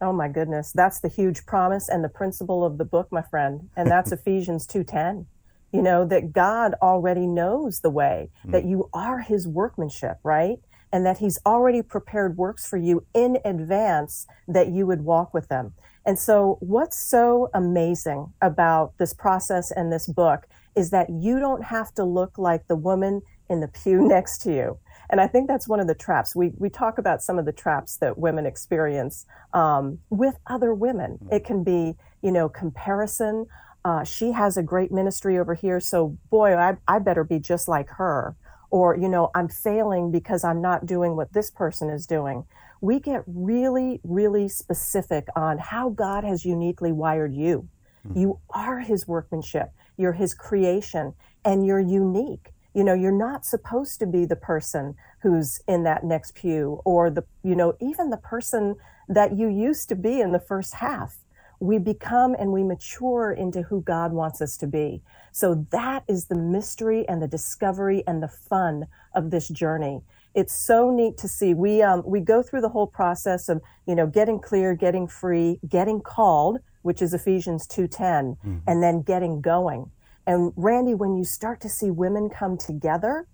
Oh 0.01 0.13
my 0.13 0.29
goodness, 0.29 0.73
that's 0.73 1.01
the 1.01 1.09
huge 1.09 1.45
promise 1.47 1.89
and 1.89 2.03
the 2.03 2.09
principle 2.09 2.65
of 2.65 2.79
the 2.79 2.85
book, 2.85 3.09
my 3.11 3.23
friend, 3.23 3.69
and 3.77 3.91
that's 3.91 4.13
Ephesians 4.19 4.67
2:10 4.67 5.27
you 5.73 5.83
know, 5.83 6.05
that 6.05 6.33
God 6.33 6.75
already 6.83 7.27
knows 7.27 7.81
the 7.81 7.91
way, 7.91 8.31
mm. 8.45 8.53
that 8.53 8.65
you 8.65 8.89
are 8.93 9.21
his 9.21 9.47
workmanship, 9.47 10.19
right? 10.23 10.59
And 10.93 11.07
that 11.07 11.19
he's 11.19 11.39
already 11.47 11.83
prepared 11.83 12.37
works 12.37 12.67
for 12.67 12.77
you 12.77 13.07
in 13.15 13.39
advance 13.45 14.27
that 14.49 14.69
you 14.69 14.87
would 14.87 15.03
walk 15.03 15.33
with 15.33 15.49
them. 15.49 15.75
And 16.05 16.19
so, 16.19 16.57
what's 16.61 16.99
so 16.99 17.49
amazing 17.55 18.33
about 18.43 18.99
this 18.99 19.15
process 19.15 19.71
and 19.71 19.93
this 19.93 20.09
book 20.09 20.47
is 20.75 20.91
that 20.91 21.11
you 21.11 21.39
don't 21.39 21.65
have 21.65 21.95
to 21.95 22.05
look 22.05 22.39
like 22.39 22.67
the 22.67 22.77
woman 22.77 23.23
in 23.49 23.61
the 23.61 23.69
pew 23.69 24.01
next 24.09 24.39
to 24.43 24.53
you. 24.53 24.79
And 25.11 25.21
I 25.21 25.27
think 25.27 25.49
that's 25.49 25.69
one 25.69 25.81
of 25.81 25.87
the 25.87 25.95
traps. 25.95 26.35
We, 26.35 26.53
we 26.57 26.71
talk 26.71 26.97
about 26.97 27.23
some 27.23 27.39
of 27.39 27.45
the 27.45 27.53
traps 27.53 27.99
that 27.99 28.17
women 28.17 28.47
experience 28.47 29.27
um, 29.53 29.99
with 30.09 30.37
other 30.47 30.73
women. 30.73 31.19
Hmm. 31.23 31.35
It 31.35 31.45
can 31.45 31.63
be, 31.63 31.97
you 32.23 32.33
know, 32.33 32.49
comparison 32.49 33.47
uh, 33.83 34.05
she 34.05 34.33
has 34.33 34.59
a 34.59 34.63
great 34.63 34.93
ministry 34.93 35.39
over 35.39 35.55
here, 35.55 35.81
so 35.81 36.19
boy, 36.29 36.55
I, 36.55 36.77
I 36.87 36.99
better 36.99 37.25
be 37.25 37.39
just 37.39 37.67
like 37.67 37.89
her. 37.93 38.37
or, 38.71 38.97
you 38.97 39.09
know, 39.09 39.31
I'm 39.35 39.49
failing 39.49 40.11
because 40.11 40.45
I'm 40.45 40.63
not 40.63 40.87
doing 40.87 41.17
what 41.17 41.33
this 41.33 41.51
person 41.51 41.91
is 41.91 42.07
doing. 42.07 42.45
We 42.81 43.01
get 43.01 43.23
really, 43.27 44.01
really 44.05 44.49
specific 44.49 45.27
on 45.37 45.59
how 45.59 45.91
God 45.91 46.25
has 46.25 46.45
uniquely 46.45 46.93
wired 46.93 47.35
you. 47.35 47.69
Mm-hmm. 48.07 48.19
You 48.19 48.39
are 48.51 48.79
his 48.79 49.07
workmanship, 49.07 49.71
you're 49.97 50.13
his 50.13 50.35
creation, 50.35 51.15
and 51.45 51.67
you're 51.67 51.81
unique. 51.81 52.53
You 52.75 52.85
know, 52.85 52.95
you're 52.95 53.11
not 53.11 53.45
supposed 53.45 53.99
to 54.01 54.07
be 54.07 54.25
the 54.25 54.37
person 54.37 54.95
who's 55.23 55.61
in 55.67 55.83
that 55.85 56.05
next 56.05 56.35
pew 56.35 56.81
or 56.85 57.11
the, 57.11 57.25
you 57.43 57.55
know, 57.55 57.75
even 57.81 58.11
the 58.11 58.17
person 58.17 58.77
that 59.09 59.37
you 59.37 59.49
used 59.49 59.89
to 59.89 59.97
be 59.97 60.21
in 60.21 60.33
the 60.33 60.39
first 60.39 60.75
half. 60.75 61.19
We 61.59 61.79
become 61.79 62.35
and 62.39 62.53
we 62.53 62.63
mature 62.63 63.33
into 63.33 63.63
who 63.63 63.83
God 63.83 64.13
wants 64.13 64.41
us 64.41 64.57
to 64.59 64.67
be. 64.67 65.03
So 65.31 65.67
that 65.71 66.05
is 66.09 66.27
the 66.27 66.39
mystery 66.39 67.07
and 67.07 67.21
the 67.21 67.29
discovery 67.29 68.03
and 68.07 68.23
the 68.23 68.29
fun 68.29 68.87
of 69.15 69.31
this 69.31 69.49
journey. 69.49 70.01
It's 70.35 70.55
so 70.55 70.91
neat 70.91 71.19
to 71.19 71.29
see. 71.29 71.55
We 71.55 71.83
um, 71.83 72.03
we 72.07 72.21
go 72.21 72.43
through 72.43 72.61
the 72.61 72.69
whole 72.69 72.87
process 72.87 73.49
of 73.49 73.61
you 73.87 73.95
know 73.95 74.07
getting 74.07 74.39
clear, 74.39 74.75
getting 74.75 75.09
free, 75.09 75.59
getting 75.69 76.01
called, 76.01 76.61
which 76.83 77.03
is 77.03 77.13
Ephesians 77.13 77.67
two 77.67 77.89
ten, 77.89 78.37
mm-hmm. 78.37 78.59
and 78.67 78.83
then 78.83 79.03
getting 79.03 79.41
going. 79.41 79.91
And 80.31 80.53
Randy, 80.55 80.95
when 80.95 81.17
you 81.17 81.25
start 81.25 81.61
to 81.63 81.69
see 81.69 81.91
women 81.91 82.31
come 82.31 82.57
together, 82.57 83.27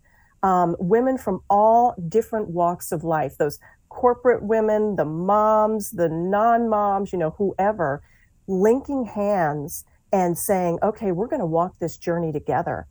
um, 0.42 0.76
women 0.78 1.18
from 1.18 1.42
all 1.50 1.94
different 2.08 2.48
walks 2.48 2.90
of 2.90 3.04
life, 3.04 3.36
those 3.36 3.58
corporate 3.90 4.42
women, 4.42 4.96
the 4.96 5.04
moms, 5.04 5.90
the 5.90 6.08
non 6.08 6.70
moms, 6.70 7.12
you 7.12 7.18
know, 7.18 7.34
whoever, 7.36 8.02
linking 8.46 9.04
hands 9.04 9.84
and 10.10 10.38
saying, 10.38 10.78
okay, 10.82 11.12
we're 11.12 11.26
going 11.26 11.40
to 11.40 11.44
walk 11.44 11.78
this 11.80 11.98
journey 11.98 12.32
together 12.32 12.86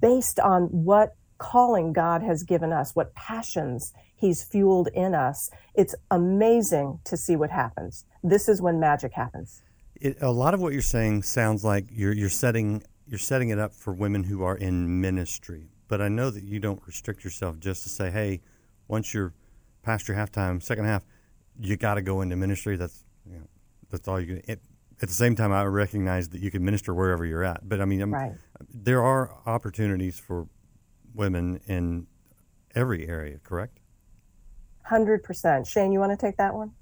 based 0.00 0.40
on 0.40 0.62
what 0.62 1.14
calling 1.36 1.92
God 1.92 2.22
has 2.22 2.44
given 2.44 2.72
us, 2.72 2.96
what 2.96 3.14
passions 3.14 3.92
He's 4.16 4.42
fueled 4.42 4.88
in 4.94 5.14
us. 5.14 5.50
It's 5.74 5.94
amazing 6.10 7.00
to 7.04 7.14
see 7.14 7.36
what 7.36 7.50
happens. 7.50 8.06
This 8.22 8.48
is 8.48 8.62
when 8.62 8.80
magic 8.80 9.12
happens. 9.12 9.60
It, 10.00 10.16
a 10.22 10.30
lot 10.30 10.54
of 10.54 10.60
what 10.60 10.72
you're 10.72 10.80
saying 10.80 11.24
sounds 11.24 11.62
like 11.62 11.84
you're, 11.90 12.14
you're 12.14 12.30
setting 12.30 12.82
you're 13.10 13.18
setting 13.18 13.48
it 13.48 13.58
up 13.58 13.74
for 13.74 13.92
women 13.92 14.22
who 14.22 14.44
are 14.44 14.56
in 14.56 15.00
ministry. 15.00 15.68
But 15.88 16.00
I 16.00 16.06
know 16.06 16.30
that 16.30 16.44
you 16.44 16.60
don't 16.60 16.80
restrict 16.86 17.24
yourself 17.24 17.58
just 17.58 17.82
to 17.82 17.88
say, 17.88 18.08
hey, 18.08 18.40
once 18.86 19.12
you're 19.12 19.34
past 19.82 20.06
your 20.06 20.16
halftime, 20.16 20.62
second 20.62 20.84
half, 20.84 21.04
you 21.58 21.76
got 21.76 21.94
to 21.94 22.02
go 22.02 22.20
into 22.20 22.36
ministry. 22.36 22.76
That's 22.76 23.04
you 23.26 23.34
know, 23.34 23.46
that's 23.90 24.06
all 24.06 24.20
you 24.20 24.26
can. 24.36 24.42
It, 24.46 24.60
at 25.02 25.08
the 25.08 25.14
same 25.14 25.34
time, 25.34 25.50
I 25.50 25.64
recognize 25.64 26.28
that 26.28 26.40
you 26.40 26.52
can 26.52 26.64
minister 26.64 26.94
wherever 26.94 27.24
you're 27.24 27.42
at. 27.42 27.68
But 27.68 27.80
I 27.80 27.84
mean, 27.84 28.08
right. 28.10 28.32
there 28.72 29.02
are 29.02 29.34
opportunities 29.44 30.20
for 30.20 30.46
women 31.12 31.60
in 31.66 32.06
every 32.76 33.08
area, 33.08 33.38
correct? 33.42 33.80
Hundred 34.84 35.24
percent. 35.24 35.66
Shayne, 35.66 35.90
you 35.90 35.98
want 35.98 36.12
to 36.12 36.26
take 36.26 36.36
that 36.36 36.54
one? 36.54 36.72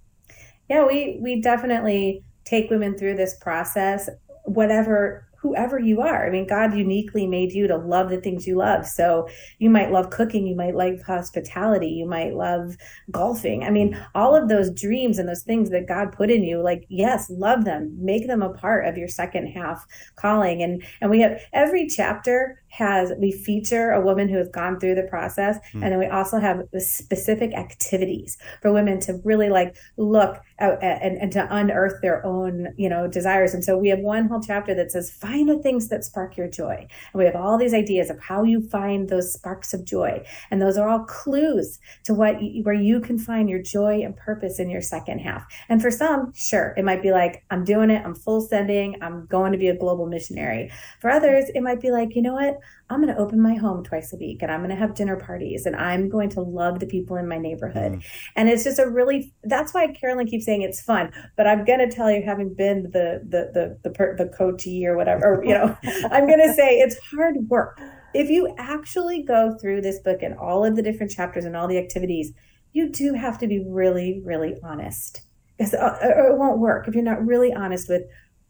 Yeah, 0.68 0.84
we 0.84 1.18
we 1.22 1.40
definitely 1.40 2.22
take 2.44 2.68
women 2.68 2.98
through 2.98 3.16
this 3.16 3.34
process, 3.38 4.10
whatever 4.44 5.27
whoever 5.48 5.78
you 5.78 6.00
are. 6.00 6.26
I 6.26 6.30
mean, 6.30 6.46
God 6.46 6.76
uniquely 6.76 7.26
made 7.26 7.52
you 7.52 7.66
to 7.68 7.76
love 7.76 8.10
the 8.10 8.20
things 8.20 8.46
you 8.46 8.56
love. 8.56 8.86
So 8.86 9.28
you 9.58 9.70
might 9.70 9.90
love 9.90 10.10
cooking, 10.10 10.46
you 10.46 10.54
might 10.54 10.74
like 10.74 11.02
hospitality, 11.02 11.88
you 11.88 12.06
might 12.06 12.34
love 12.34 12.76
golfing. 13.10 13.64
I 13.64 13.70
mean, 13.70 13.98
all 14.14 14.34
of 14.34 14.48
those 14.48 14.70
dreams 14.70 15.18
and 15.18 15.28
those 15.28 15.42
things 15.42 15.70
that 15.70 15.88
God 15.88 16.12
put 16.12 16.30
in 16.30 16.44
you, 16.44 16.60
like, 16.60 16.84
yes, 16.88 17.30
love 17.30 17.64
them, 17.64 17.96
make 17.98 18.26
them 18.26 18.42
a 18.42 18.52
part 18.52 18.86
of 18.86 18.98
your 18.98 19.08
second 19.08 19.46
half 19.46 19.86
calling. 20.16 20.62
And 20.62 20.82
and 21.00 21.10
we 21.10 21.20
have 21.20 21.40
every 21.52 21.86
chapter 21.86 22.62
has 22.70 23.12
we 23.18 23.32
feature 23.32 23.90
a 23.90 24.00
woman 24.00 24.28
who 24.28 24.36
has 24.36 24.48
gone 24.48 24.78
through 24.78 24.94
the 24.94 25.02
process 25.04 25.58
mm. 25.72 25.82
and 25.82 25.92
then 25.92 25.98
we 25.98 26.06
also 26.06 26.38
have 26.38 26.62
specific 26.78 27.54
activities 27.54 28.36
for 28.62 28.72
women 28.72 29.00
to 29.00 29.20
really 29.24 29.48
like 29.48 29.76
look 29.96 30.38
out 30.60 30.82
and, 30.82 31.16
and 31.18 31.32
to 31.32 31.46
unearth 31.50 32.00
their 32.02 32.24
own 32.24 32.68
you 32.76 32.88
know 32.88 33.06
desires. 33.06 33.54
And 33.54 33.64
so 33.64 33.76
we 33.76 33.88
have 33.88 34.00
one 34.00 34.28
whole 34.28 34.40
chapter 34.40 34.74
that 34.74 34.90
says 34.90 35.10
find 35.10 35.48
the 35.48 35.58
things 35.58 35.88
that 35.88 36.04
spark 36.04 36.36
your 36.36 36.48
joy. 36.48 36.86
And 37.12 37.18
we 37.18 37.24
have 37.24 37.36
all 37.36 37.58
these 37.58 37.74
ideas 37.74 38.10
of 38.10 38.20
how 38.20 38.42
you 38.42 38.66
find 38.68 39.08
those 39.08 39.32
sparks 39.32 39.72
of 39.72 39.84
joy. 39.84 40.24
And 40.50 40.60
those 40.60 40.76
are 40.76 40.88
all 40.88 41.04
clues 41.04 41.78
to 42.04 42.14
what 42.14 42.36
where 42.62 42.74
you 42.74 43.00
can 43.00 43.18
find 43.18 43.48
your 43.48 43.62
joy 43.62 44.02
and 44.02 44.16
purpose 44.16 44.58
in 44.58 44.70
your 44.70 44.82
second 44.82 45.20
half. 45.20 45.44
And 45.68 45.80
for 45.80 45.90
some 45.90 46.32
sure 46.34 46.74
it 46.76 46.84
might 46.84 47.02
be 47.02 47.12
like 47.12 47.44
i'm 47.50 47.64
doing 47.64 47.90
it. 47.90 48.02
I'm 48.04 48.14
full 48.14 48.40
sending. 48.40 48.96
I'm 49.02 49.26
going 49.26 49.52
to 49.52 49.58
be 49.58 49.68
a 49.68 49.76
global 49.76 50.06
missionary. 50.06 50.70
For 51.00 51.10
others 51.10 51.50
it 51.54 51.62
might 51.62 51.80
be 51.80 51.90
like 51.90 52.14
you 52.14 52.22
know 52.22 52.34
what 52.34 52.57
I'm 52.90 53.02
going 53.02 53.14
to 53.14 53.20
open 53.20 53.40
my 53.40 53.54
home 53.54 53.84
twice 53.84 54.12
a 54.12 54.16
week 54.16 54.42
and 54.42 54.50
I'm 54.50 54.60
going 54.60 54.70
to 54.70 54.76
have 54.76 54.94
dinner 54.94 55.16
parties 55.16 55.66
and 55.66 55.76
I'm 55.76 56.08
going 56.08 56.30
to 56.30 56.40
love 56.40 56.80
the 56.80 56.86
people 56.86 57.16
in 57.16 57.28
my 57.28 57.38
neighborhood. 57.38 57.92
Mm. 57.92 58.04
And 58.36 58.48
it's 58.48 58.64
just 58.64 58.78
a 58.78 58.88
really, 58.88 59.32
that's 59.44 59.74
why 59.74 59.86
Carolyn 59.88 60.26
keeps 60.26 60.44
saying 60.44 60.62
it's 60.62 60.80
fun. 60.80 61.12
But 61.36 61.46
I'm 61.46 61.64
going 61.64 61.80
to 61.80 61.94
tell 61.94 62.10
you, 62.10 62.22
having 62.24 62.54
been 62.54 62.84
the, 62.84 63.22
the, 63.28 63.50
the, 63.52 63.78
the, 63.82 63.90
the, 63.90 64.24
the 64.24 64.30
coachee 64.36 64.86
or 64.86 64.96
whatever, 64.96 65.24
or, 65.24 65.44
you 65.44 65.54
know, 65.54 65.76
I'm 66.10 66.26
going 66.26 66.40
to 66.40 66.54
say 66.54 66.78
it's 66.78 66.98
hard 67.14 67.36
work. 67.48 67.80
If 68.14 68.30
you 68.30 68.54
actually 68.58 69.22
go 69.22 69.56
through 69.60 69.82
this 69.82 70.00
book 70.00 70.22
and 70.22 70.36
all 70.38 70.64
of 70.64 70.76
the 70.76 70.82
different 70.82 71.12
chapters 71.12 71.44
and 71.44 71.56
all 71.56 71.68
the 71.68 71.78
activities, 71.78 72.32
you 72.72 72.90
do 72.90 73.14
have 73.14 73.38
to 73.38 73.46
be 73.46 73.64
really, 73.66 74.22
really 74.24 74.54
honest. 74.62 75.22
Because 75.58 75.74
uh, 75.74 75.98
it 76.00 76.38
won't 76.38 76.60
work 76.60 76.86
if 76.86 76.94
you're 76.94 77.02
not 77.02 77.24
really 77.26 77.52
honest 77.52 77.88
with 77.88 78.02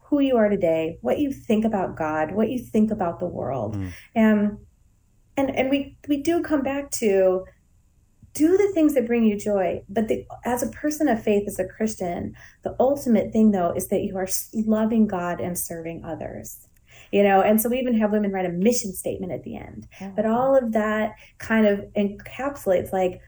who 0.09 0.19
you 0.19 0.37
are 0.37 0.49
today, 0.49 0.97
what 1.01 1.19
you 1.19 1.31
think 1.31 1.65
about 1.65 1.95
God, 1.95 2.31
what 2.31 2.49
you 2.49 2.59
think 2.59 2.91
about 2.91 3.19
the 3.19 3.27
world. 3.27 3.77
Mm. 3.77 3.91
And 4.15 4.57
and 5.37 5.55
and 5.55 5.69
we 5.69 5.97
we 6.07 6.17
do 6.17 6.41
come 6.41 6.61
back 6.61 6.91
to 6.91 7.45
do 8.33 8.57
the 8.57 8.71
things 8.73 8.93
that 8.93 9.07
bring 9.07 9.23
you 9.23 9.37
joy 9.37 9.81
but 9.89 10.07
the, 10.07 10.25
as 10.45 10.61
a 10.61 10.69
person 10.69 11.07
of 11.07 11.21
faith 11.21 11.47
as 11.47 11.57
a 11.57 11.65
christian 11.65 12.35
the 12.63 12.75
ultimate 12.79 13.31
thing 13.33 13.49
though 13.51 13.71
is 13.71 13.87
that 13.87 14.01
you 14.01 14.15
are 14.15 14.27
loving 14.53 15.07
god 15.07 15.41
and 15.41 15.57
serving 15.57 16.03
others 16.05 16.67
you 17.11 17.23
know 17.23 17.41
and 17.41 17.59
so 17.59 17.67
we 17.69 17.79
even 17.79 17.97
have 17.97 18.11
women 18.11 18.31
write 18.31 18.45
a 18.45 18.49
mission 18.49 18.93
statement 18.93 19.31
at 19.31 19.43
the 19.43 19.55
end 19.57 19.87
oh. 20.01 20.13
but 20.15 20.27
all 20.27 20.55
of 20.55 20.73
that 20.73 21.15
kind 21.39 21.65
of 21.65 21.79
encapsulates 21.97 22.93
like 22.93 23.19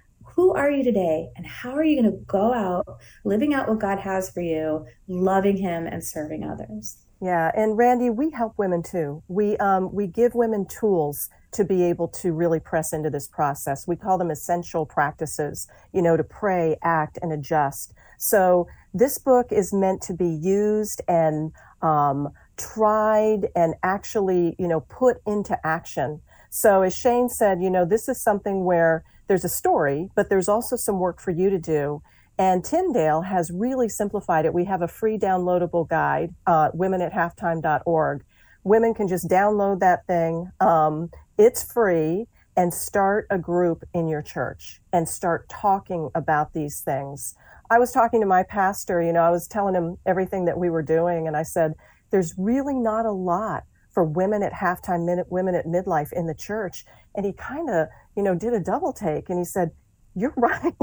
who 0.41 0.55
are 0.55 0.71
you 0.71 0.83
today 0.83 1.29
and 1.35 1.45
how 1.45 1.69
are 1.69 1.83
you 1.83 2.01
going 2.01 2.11
to 2.11 2.17
go 2.25 2.51
out 2.51 2.97
living 3.23 3.53
out 3.53 3.69
what 3.69 3.77
God 3.77 3.99
has 3.99 4.31
for 4.31 4.41
you, 4.41 4.87
loving 5.07 5.55
Him 5.55 5.85
and 5.85 6.03
serving 6.03 6.43
others? 6.43 6.97
Yeah, 7.21 7.51
and 7.55 7.77
Randy, 7.77 8.09
we 8.09 8.31
help 8.31 8.57
women 8.57 8.81
too. 8.81 9.21
We 9.27 9.55
um, 9.57 9.93
we 9.93 10.07
give 10.07 10.33
women 10.33 10.65
tools 10.65 11.29
to 11.51 11.63
be 11.63 11.83
able 11.83 12.07
to 12.07 12.33
really 12.33 12.59
press 12.59 12.91
into 12.91 13.11
this 13.11 13.27
process. 13.27 13.87
We 13.87 13.95
call 13.95 14.17
them 14.17 14.31
essential 14.31 14.83
practices, 14.83 15.67
you 15.93 16.01
know, 16.01 16.17
to 16.17 16.23
pray, 16.23 16.75
act, 16.81 17.19
and 17.21 17.31
adjust. 17.31 17.93
So 18.17 18.67
this 18.95 19.19
book 19.19 19.51
is 19.51 19.71
meant 19.71 20.01
to 20.03 20.13
be 20.13 20.27
used 20.29 21.03
and 21.07 21.51
um, 21.83 22.29
tried 22.57 23.49
and 23.55 23.75
actually, 23.83 24.55
you 24.57 24.67
know, 24.67 24.79
put 24.79 25.17
into 25.27 25.55
action. 25.63 26.19
So 26.49 26.81
as 26.81 26.97
Shayne 26.97 27.29
said, 27.29 27.61
you 27.61 27.69
know, 27.69 27.85
this 27.85 28.09
is 28.09 28.19
something 28.19 28.63
where 28.65 29.03
there's 29.31 29.45
a 29.45 29.49
story, 29.49 30.09
but 30.13 30.29
there's 30.29 30.49
also 30.49 30.75
some 30.75 30.99
work 30.99 31.21
for 31.21 31.31
you 31.31 31.49
to 31.49 31.57
do. 31.57 32.01
And 32.37 32.65
Tyndale 32.65 33.21
has 33.21 33.49
really 33.49 33.87
simplified 33.87 34.43
it. 34.43 34.53
We 34.53 34.65
have 34.65 34.81
a 34.81 34.89
free 34.89 35.17
downloadable 35.17 35.87
guide, 35.87 36.35
uh, 36.45 36.71
womenathalftime.org. 36.71 38.25
Women 38.65 38.93
can 38.93 39.07
just 39.07 39.29
download 39.29 39.79
that 39.79 40.05
thing. 40.05 40.51
Um, 40.59 41.11
it's 41.37 41.63
free 41.63 42.27
and 42.57 42.73
start 42.73 43.25
a 43.29 43.37
group 43.37 43.85
in 43.93 44.09
your 44.09 44.21
church 44.21 44.81
and 44.91 45.07
start 45.07 45.47
talking 45.47 46.09
about 46.13 46.51
these 46.51 46.81
things. 46.81 47.33
I 47.69 47.79
was 47.79 47.93
talking 47.93 48.19
to 48.19 48.27
my 48.27 48.43
pastor, 48.43 49.01
you 49.01 49.13
know, 49.13 49.21
I 49.21 49.29
was 49.29 49.47
telling 49.47 49.75
him 49.75 49.97
everything 50.05 50.43
that 50.43 50.59
we 50.59 50.69
were 50.69 50.83
doing, 50.83 51.25
and 51.25 51.37
I 51.37 51.43
said, 51.43 51.75
there's 52.09 52.33
really 52.37 52.75
not 52.75 53.05
a 53.05 53.13
lot 53.13 53.63
for 53.91 54.03
women 54.03 54.43
at 54.43 54.53
halftime, 54.53 55.23
women 55.29 55.55
at 55.55 55.65
midlife 55.65 56.13
in 56.13 56.27
the 56.27 56.33
church. 56.33 56.85
And 57.15 57.25
he 57.25 57.33
kind 57.33 57.69
of 57.69 57.87
you 58.15 58.23
know, 58.23 58.35
did 58.35 58.53
a 58.53 58.59
double 58.59 58.93
take 58.93 59.29
and 59.29 59.39
he 59.39 59.45
said, 59.45 59.71
You're 60.15 60.33
right. 60.37 60.73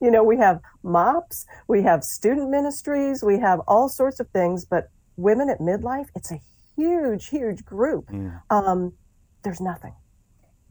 you 0.00 0.10
know, 0.10 0.22
we 0.22 0.36
have 0.38 0.60
MOPS, 0.82 1.46
we 1.68 1.82
have 1.82 2.04
student 2.04 2.50
ministries, 2.50 3.22
we 3.22 3.38
have 3.38 3.60
all 3.66 3.88
sorts 3.88 4.20
of 4.20 4.28
things, 4.30 4.64
but 4.64 4.90
women 5.16 5.48
at 5.48 5.58
midlife, 5.58 6.06
it's 6.14 6.32
a 6.32 6.40
huge, 6.76 7.28
huge 7.28 7.64
group. 7.64 8.06
Mm. 8.08 8.40
Um, 8.50 8.92
there's 9.42 9.60
nothing. 9.60 9.94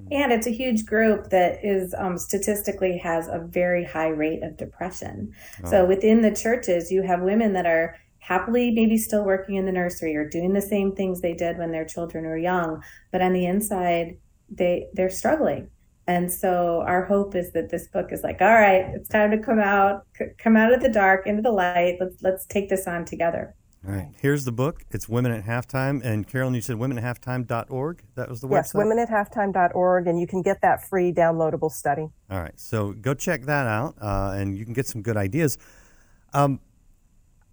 And 0.10 0.32
it's 0.32 0.48
a 0.48 0.52
huge 0.52 0.88
group 0.88 1.30
that 1.30 1.64
is 1.64 1.94
um, 1.96 2.18
statistically 2.18 2.98
has 2.98 3.28
a 3.28 3.38
very 3.38 3.84
high 3.84 4.08
rate 4.08 4.42
of 4.42 4.58
depression. 4.58 5.36
Oh. 5.64 5.70
So 5.70 5.86
within 5.86 6.24
the 6.24 6.34
churches, 6.34 6.92
you 6.92 7.04
have 7.04 7.22
women 7.22 7.54
that 7.54 7.68
are 7.68 7.96
happily 8.22 8.72
maybe 8.72 8.98
still 8.98 9.26
working 9.26 9.56
in 9.56 9.66
the 9.66 9.72
nursery 9.72 10.16
or 10.16 10.30
doing 10.30 10.54
the 10.54 10.62
same 10.62 10.96
things 10.96 11.20
they 11.20 11.34
did 11.34 11.58
when 11.58 11.72
their 11.72 11.86
children 11.86 12.24
were 12.24 12.38
young, 12.38 12.82
but 13.12 13.22
on 13.22 13.34
the 13.34 13.46
inside, 13.46 14.18
they 14.50 14.88
they're 14.94 15.10
struggling. 15.10 15.70
And 16.08 16.32
so 16.32 16.84
our 16.88 17.06
hope 17.06 17.36
is 17.36 17.52
that 17.54 17.70
this 17.70 17.88
book 17.88 18.12
is 18.12 18.24
like, 18.24 18.42
all 18.42 18.54
right, 18.54 18.86
it's 18.94 19.10
time 19.10 19.32
to 19.32 19.38
come 19.38 19.60
out, 19.60 20.06
c- 20.18 20.26
come 20.38 20.58
out 20.58 20.74
of 20.74 20.82
the 20.82 20.90
dark 20.90 21.26
into 21.28 21.42
the 21.42 21.52
light. 21.52 21.98
Let's 22.00 22.22
let's 22.22 22.46
take 22.46 22.70
this 22.70 22.88
on 22.88 23.06
together. 23.06 23.56
All 23.88 23.94
right. 23.94 24.10
Here's 24.22 24.46
the 24.46 24.52
book. 24.52 24.84
It's 24.92 25.10
Women 25.10 25.32
at 25.32 25.44
Halftime. 25.44 26.04
And 26.04 26.28
Carolyn, 26.28 26.54
you 26.54 26.62
said 26.62 26.76
womenathalftime.org. 26.76 28.04
That 28.14 28.30
was 28.30 28.40
the 28.42 28.48
yes, 28.48 28.74
website? 28.74 28.86
Yes, 28.86 29.10
womenathalftime.org. 29.10 30.08
And 30.08 30.20
you 30.20 30.28
can 30.28 30.44
get 30.44 30.62
that 30.62 30.88
free 30.88 31.12
downloadable 31.12 31.72
study. 31.72 32.08
All 32.30 32.40
right. 32.40 32.58
So 32.60 32.94
go 32.94 33.16
check 33.16 33.46
that 33.46 33.66
out 33.66 33.96
uh, 34.00 34.36
and 34.36 34.56
you 34.56 34.66
can 34.66 34.74
get 34.74 34.86
some 34.86 35.02
good 35.02 35.18
ideas. 35.18 35.58
Um, 36.32 36.60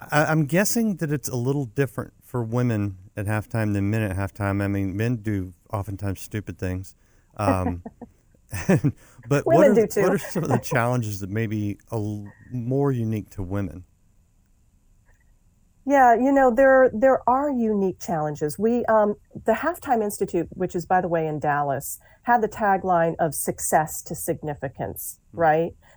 I, 0.00 0.30
am 0.32 0.46
guessing 0.46 0.96
that 0.96 1.10
it's 1.10 1.28
a 1.28 1.36
little 1.36 1.64
different 1.64 2.12
for 2.22 2.42
women 2.42 2.98
at 3.16 3.26
halftime 3.26 3.72
than 3.74 3.90
men 3.90 4.02
at 4.02 4.16
halftime. 4.16 4.62
I 4.62 4.68
mean, 4.68 4.96
men 4.96 5.16
do 5.16 5.52
oftentimes 5.72 6.20
stupid 6.20 6.58
things. 6.58 6.94
Um, 7.36 7.82
but 9.28 9.44
women 9.46 9.74
what, 9.74 9.96
are, 9.96 10.02
what 10.02 10.12
are 10.12 10.18
some 10.18 10.44
of 10.44 10.50
the 10.50 10.58
challenges 10.62 11.20
that 11.20 11.30
may 11.30 11.46
be 11.46 11.78
a, 11.90 12.24
more 12.52 12.92
unique 12.92 13.30
to 13.30 13.42
women? 13.42 13.84
Yeah, 15.84 16.14
you 16.14 16.32
know 16.32 16.54
there 16.54 16.90
there 16.92 17.26
are 17.26 17.50
unique 17.50 17.98
challenges. 17.98 18.58
We 18.58 18.84
um, 18.86 19.14
the 19.46 19.52
Halftime 19.52 20.02
Institute, 20.02 20.46
which 20.50 20.74
is 20.74 20.84
by 20.84 21.00
the 21.00 21.08
way 21.08 21.26
in 21.26 21.38
Dallas, 21.38 21.98
had 22.24 22.42
the 22.42 22.48
tagline 22.48 23.14
of 23.18 23.34
"success 23.34 24.02
to 24.02 24.14
significance," 24.14 25.18
mm-hmm. 25.32 25.40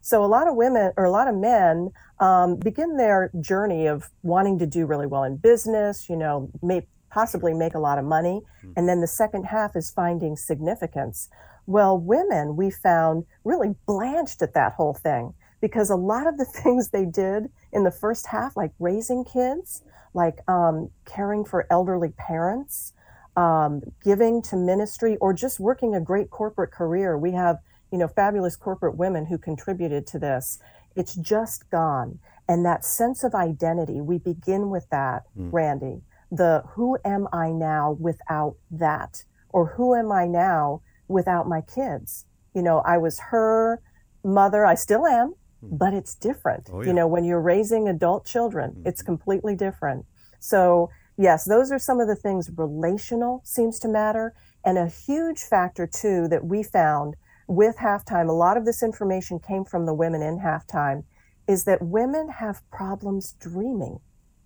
So 0.01 0.23
a 0.23 0.27
lot 0.27 0.47
of 0.47 0.55
women 0.55 0.91
or 0.97 1.05
a 1.05 1.11
lot 1.11 1.27
of 1.27 1.35
men 1.35 1.91
um, 2.19 2.57
begin 2.57 2.97
their 2.97 3.31
journey 3.39 3.87
of 3.87 4.09
wanting 4.23 4.59
to 4.59 4.65
do 4.65 4.85
really 4.85 5.07
well 5.07 5.23
in 5.23 5.37
business, 5.37 6.09
you 6.09 6.15
know, 6.15 6.49
may 6.61 6.85
possibly 7.11 7.53
make 7.53 7.75
a 7.75 7.79
lot 7.79 7.97
of 7.97 8.05
money, 8.05 8.41
mm-hmm. 8.59 8.71
and 8.77 8.87
then 8.87 9.01
the 9.01 9.07
second 9.07 9.43
half 9.45 9.75
is 9.75 9.91
finding 9.91 10.35
significance. 10.35 11.29
Well, 11.65 11.97
women 11.97 12.55
we 12.55 12.71
found 12.71 13.25
really 13.43 13.75
blanched 13.85 14.41
at 14.41 14.53
that 14.53 14.73
whole 14.73 14.93
thing 14.93 15.33
because 15.61 15.89
a 15.89 15.95
lot 15.95 16.27
of 16.27 16.37
the 16.37 16.45
things 16.63 16.89
they 16.89 17.05
did 17.05 17.49
in 17.71 17.83
the 17.83 17.91
first 17.91 18.27
half, 18.27 18.57
like 18.57 18.71
raising 18.79 19.23
kids, 19.23 19.83
like 20.13 20.39
um, 20.49 20.89
caring 21.05 21.45
for 21.45 21.67
elderly 21.69 22.13
parents, 22.17 22.93
um, 23.37 23.81
giving 24.03 24.41
to 24.41 24.57
ministry, 24.57 25.17
or 25.17 25.33
just 25.33 25.59
working 25.59 25.95
a 25.95 26.01
great 26.01 26.29
corporate 26.29 26.71
career. 26.71 27.17
We 27.17 27.31
have, 27.31 27.59
you 27.91 27.97
know, 27.97 28.07
fabulous 28.07 28.55
corporate 28.55 28.95
women 28.97 29.25
who 29.25 29.37
contributed 29.37 30.07
to 30.07 30.19
this. 30.19 30.59
It's 30.95 31.15
just 31.15 31.69
gone. 31.69 32.19
And 32.47 32.65
that 32.65 32.83
sense 32.83 33.23
of 33.23 33.33
identity, 33.33 34.01
we 34.01 34.17
begin 34.17 34.69
with 34.69 34.89
that, 34.89 35.23
mm. 35.37 35.49
Randy. 35.51 36.01
The 36.31 36.63
who 36.75 36.97
am 37.03 37.27
I 37.33 37.51
now 37.51 37.91
without 37.99 38.55
that? 38.71 39.23
Or 39.49 39.67
who 39.75 39.95
am 39.95 40.11
I 40.11 40.27
now 40.27 40.81
without 41.07 41.47
my 41.47 41.61
kids? 41.61 42.25
You 42.53 42.61
know, 42.61 42.79
I 42.79 42.97
was 42.97 43.19
her 43.31 43.81
mother, 44.23 44.65
I 44.65 44.75
still 44.75 45.05
am, 45.05 45.35
Hmm. 45.61 45.77
but 45.77 45.93
it's 45.93 46.15
different. 46.15 46.69
Oh, 46.71 46.81
yeah. 46.81 46.87
You 46.87 46.93
know, 46.93 47.07
when 47.07 47.23
you're 47.23 47.41
raising 47.41 47.87
adult 47.87 48.25
children, 48.25 48.71
mm-hmm. 48.71 48.87
it's 48.87 49.01
completely 49.01 49.55
different. 49.55 50.05
So, 50.39 50.89
yes, 51.17 51.45
those 51.45 51.71
are 51.71 51.79
some 51.79 51.99
of 51.99 52.07
the 52.07 52.15
things 52.15 52.49
relational 52.55 53.41
seems 53.43 53.79
to 53.79 53.87
matter. 53.87 54.33
And 54.65 54.77
a 54.77 54.87
huge 54.87 55.41
factor, 55.41 55.87
too, 55.87 56.27
that 56.27 56.45
we 56.45 56.63
found 56.63 57.15
with 57.51 57.77
halftime, 57.77 58.29
a 58.29 58.33
lot 58.33 58.55
of 58.55 58.65
this 58.65 58.81
information 58.81 59.37
came 59.37 59.65
from 59.65 59.85
the 59.85 59.93
women 59.93 60.21
in 60.21 60.39
halftime, 60.39 61.03
is 61.47 61.65
that 61.65 61.81
women 61.81 62.29
have 62.29 62.61
problems 62.71 63.35
dreaming 63.39 63.99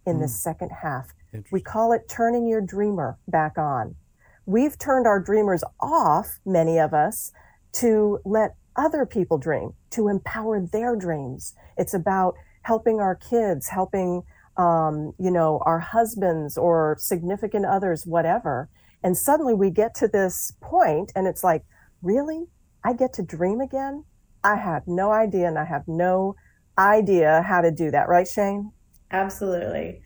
in 0.07 0.17
mm. 0.17 0.21
the 0.21 0.27
second 0.27 0.71
half. 0.81 1.13
We 1.51 1.62
call 1.62 1.91
it 1.91 2.09
turning 2.09 2.47
your 2.47 2.62
dreamer 2.62 3.17
back 3.27 3.57
on. 3.57 3.95
We've 4.45 4.77
turned 4.79 5.05
our 5.05 5.19
dreamers 5.19 5.63
off, 5.79 6.39
many 6.45 6.79
of 6.79 6.93
us, 6.93 7.31
to 7.74 8.19
let 8.25 8.55
other 8.75 9.05
people 9.05 9.38
dream, 9.38 9.74
to 9.91 10.07
empower 10.07 10.65
their 10.65 10.95
dreams. 10.95 11.53
It's 11.77 11.93
about 11.93 12.35
helping 12.62 13.00
our 13.00 13.15
kids, 13.15 13.67
helping, 13.67 14.24
um, 14.57 15.13
you 15.19 15.29
know, 15.29 15.62
our 15.65 15.79
husbands 15.79 16.57
or 16.57 16.95
significant 17.00 17.65
others, 17.65 18.05
whatever. 18.05 18.69
And 19.03 19.15
suddenly 19.15 19.53
we 19.53 19.69
get 19.69 19.93
to 19.95 20.07
this 20.07 20.53
point 20.62 21.12
and 21.15 21.27
it's 21.27 21.43
like, 21.43 21.63
really? 22.01 22.47
I 22.86 22.94
get 22.94 23.13
to 23.13 23.24
dream 23.24 23.62
again? 23.62 24.06
I 24.44 24.58
have 24.58 24.84
no 24.86 25.12
idea 25.12 25.48
and 25.48 25.58
I 25.58 25.65
have 25.65 25.88
no 25.88 26.36
idea 26.77 27.42
how 27.42 27.62
to 27.62 27.72
do 27.72 27.89
that. 27.89 28.08
Right, 28.08 28.27
Shayne? 28.27 28.72
Absolutely. 29.10 30.01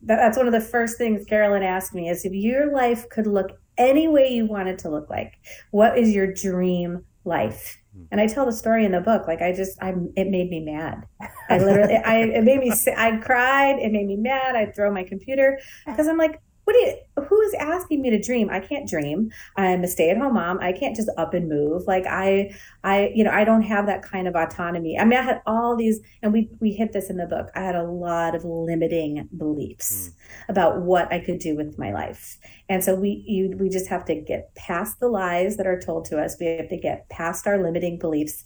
That's 0.00 0.38
one 0.38 0.46
of 0.46 0.54
the 0.54 0.60
first 0.60 0.96
things 0.96 1.26
Carolyn 1.26 1.62
asked 1.62 1.94
me 1.94 2.08
is 2.08 2.24
if 2.24 2.32
your 2.32 2.72
life 2.72 3.08
could 3.10 3.26
look 3.26 3.50
any 3.76 4.08
way 4.08 4.28
you 4.28 4.46
want 4.46 4.68
it 4.68 4.78
to 4.80 4.88
look 4.88 5.10
like, 5.10 5.34
what 5.70 5.98
is 5.98 6.14
your 6.14 6.32
dream 6.32 7.04
life? 7.24 7.76
Mm. 7.96 8.06
And 8.12 8.20
I 8.20 8.26
tell 8.26 8.46
the 8.46 8.52
story 8.52 8.86
in 8.86 8.92
the 8.92 9.00
book. 9.00 9.26
Like 9.26 9.42
I 9.42 9.52
just, 9.52 9.82
I 9.82 9.94
it 10.16 10.28
made 10.28 10.48
me 10.48 10.60
mad. 10.60 11.06
I 11.50 11.58
literally, 11.58 11.96
I 11.96 12.16
it 12.20 12.44
made 12.44 12.60
me, 12.60 12.72
I 12.96 13.16
cried. 13.18 13.78
It 13.80 13.92
made 13.92 14.06
me 14.06 14.16
mad. 14.16 14.56
I'd 14.56 14.74
throw 14.74 14.90
my 14.92 15.04
computer 15.04 15.58
because 15.86 16.08
I'm 16.08 16.18
like, 16.18 16.40
what 16.64 16.72
do 16.72 16.78
you 16.80 16.96
who 17.28 17.40
is 17.42 17.54
asking 17.54 18.02
me 18.02 18.10
to 18.10 18.20
dream? 18.20 18.50
I 18.50 18.60
can't 18.60 18.88
dream. 18.88 19.30
I'm 19.56 19.84
a 19.84 19.88
stay-at-home 19.88 20.34
mom. 20.34 20.58
I 20.60 20.72
can't 20.72 20.96
just 20.96 21.10
up 21.16 21.32
and 21.34 21.48
move. 21.48 21.86
Like 21.86 22.06
i 22.06 22.54
i 22.82 23.12
you 23.14 23.22
know 23.24 23.30
i 23.30 23.44
don't 23.44 23.62
have 23.62 23.86
that 23.86 24.02
kind 24.02 24.26
of 24.26 24.34
autonomy. 24.34 24.98
I 24.98 25.04
mean 25.04 25.18
i 25.18 25.22
had 25.22 25.42
all 25.46 25.76
these 25.76 26.00
and 26.22 26.32
we 26.32 26.50
we 26.60 26.72
hit 26.72 26.92
this 26.92 27.10
in 27.10 27.16
the 27.16 27.26
book. 27.26 27.50
I 27.54 27.60
had 27.60 27.76
a 27.76 27.84
lot 27.84 28.34
of 28.34 28.44
limiting 28.44 29.28
beliefs 29.36 30.10
mm. 30.10 30.48
about 30.48 30.82
what 30.82 31.12
i 31.12 31.18
could 31.18 31.38
do 31.38 31.56
with 31.56 31.78
my 31.78 31.92
life. 31.92 32.38
And 32.68 32.82
so 32.82 32.94
we 32.94 33.24
you 33.26 33.56
we 33.58 33.68
just 33.68 33.88
have 33.88 34.04
to 34.06 34.14
get 34.14 34.54
past 34.54 35.00
the 35.00 35.08
lies 35.08 35.56
that 35.56 35.66
are 35.66 35.80
told 35.80 36.06
to 36.06 36.20
us. 36.20 36.36
We 36.40 36.46
have 36.46 36.68
to 36.68 36.76
get 36.76 37.08
past 37.10 37.46
our 37.46 37.62
limiting 37.62 37.98
beliefs 37.98 38.44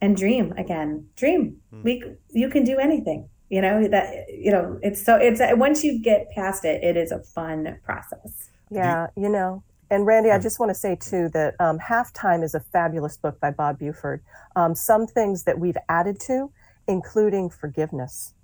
and 0.00 0.16
dream 0.16 0.52
again. 0.56 1.06
Dream. 1.16 1.58
Mm. 1.72 1.84
we 1.84 2.02
you 2.30 2.48
can 2.48 2.64
do 2.64 2.78
anything 2.78 3.28
you 3.50 3.60
know 3.60 3.86
that 3.86 4.26
you 4.32 4.50
know 4.50 4.78
it's 4.82 5.04
so 5.04 5.16
it's 5.16 5.40
once 5.58 5.84
you 5.84 6.00
get 6.00 6.30
past 6.30 6.64
it 6.64 6.82
it 6.82 6.96
is 6.96 7.12
a 7.12 7.20
fun 7.20 7.78
process. 7.84 8.50
Yeah 8.70 9.08
you 9.16 9.28
know 9.28 9.62
and 9.90 10.06
randy 10.06 10.30
i 10.30 10.38
just 10.38 10.60
want 10.60 10.70
to 10.70 10.74
say 10.74 10.94
too 10.94 11.28
that 11.30 11.54
um, 11.58 11.80
halftime 11.80 12.44
is 12.44 12.54
a 12.54 12.60
fabulous 12.60 13.16
book 13.16 13.38
by 13.40 13.50
bob 13.50 13.78
buford. 13.78 14.22
Um, 14.56 14.74
some 14.74 15.06
things 15.06 15.42
that 15.44 15.58
we've 15.58 15.76
added 15.88 16.20
to 16.20 16.50
including 16.86 17.50
forgiveness. 17.50 18.34